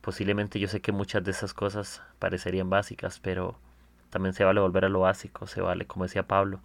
Posiblemente 0.04 0.60
yo 0.60 0.68
sé 0.68 0.82
que 0.82 0.92
muchas 0.92 1.24
de 1.24 1.30
esas 1.30 1.54
cosas 1.54 2.02
parecerían 2.18 2.68
básicas, 2.68 3.18
pero 3.20 3.56
también 4.10 4.34
se 4.34 4.44
vale 4.44 4.60
volver 4.60 4.84
a 4.84 4.90
lo 4.90 5.00
básico, 5.00 5.46
se 5.46 5.62
vale, 5.62 5.86
como 5.86 6.04
decía 6.04 6.26
Pablo. 6.26 6.60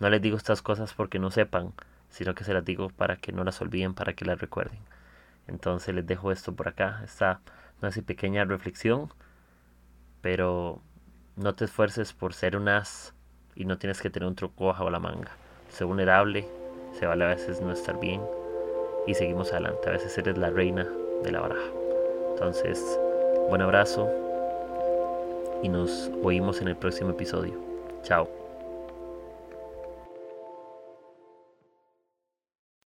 No 0.00 0.08
les 0.08 0.22
digo 0.22 0.38
estas 0.38 0.62
cosas 0.62 0.94
porque 0.94 1.18
no 1.18 1.30
sepan, 1.30 1.74
sino 2.08 2.34
que 2.34 2.44
se 2.44 2.54
las 2.54 2.64
digo 2.64 2.88
para 2.88 3.16
que 3.16 3.30
no 3.30 3.44
las 3.44 3.60
olviden, 3.60 3.92
para 3.92 4.14
que 4.14 4.24
las 4.24 4.40
recuerden. 4.40 4.78
Entonces 5.48 5.94
les 5.94 6.06
dejo 6.06 6.32
esto 6.32 6.54
por 6.54 6.66
acá, 6.66 7.02
esta 7.04 7.40
así 7.82 8.00
pequeña 8.00 8.46
reflexión, 8.46 9.12
pero 10.22 10.80
no 11.36 11.54
te 11.54 11.66
esfuerces 11.66 12.14
por 12.14 12.32
ser 12.32 12.56
un 12.56 12.70
as 12.70 13.12
y 13.54 13.66
no 13.66 13.76
tienes 13.76 14.00
que 14.00 14.08
tener 14.08 14.26
un 14.26 14.34
truco 14.34 14.68
bajo 14.68 14.88
la 14.88 14.98
manga. 14.98 15.32
Sé 15.68 15.84
vulnerable, 15.84 16.48
se 16.98 17.04
vale 17.04 17.26
a 17.26 17.28
veces 17.28 17.60
no 17.60 17.70
estar 17.70 18.00
bien 18.00 18.22
y 19.06 19.12
seguimos 19.12 19.52
adelante. 19.52 19.90
A 19.90 19.92
veces 19.92 20.16
eres 20.16 20.38
la 20.38 20.48
reina 20.48 20.88
de 21.22 21.32
la 21.32 21.40
baraja. 21.40 21.77
Entonces, 22.38 22.80
buen 23.48 23.62
abrazo 23.62 24.08
y 25.60 25.68
nos 25.68 26.08
oímos 26.22 26.60
en 26.60 26.68
el 26.68 26.76
próximo 26.76 27.10
episodio. 27.10 27.54
Chao. 28.04 28.37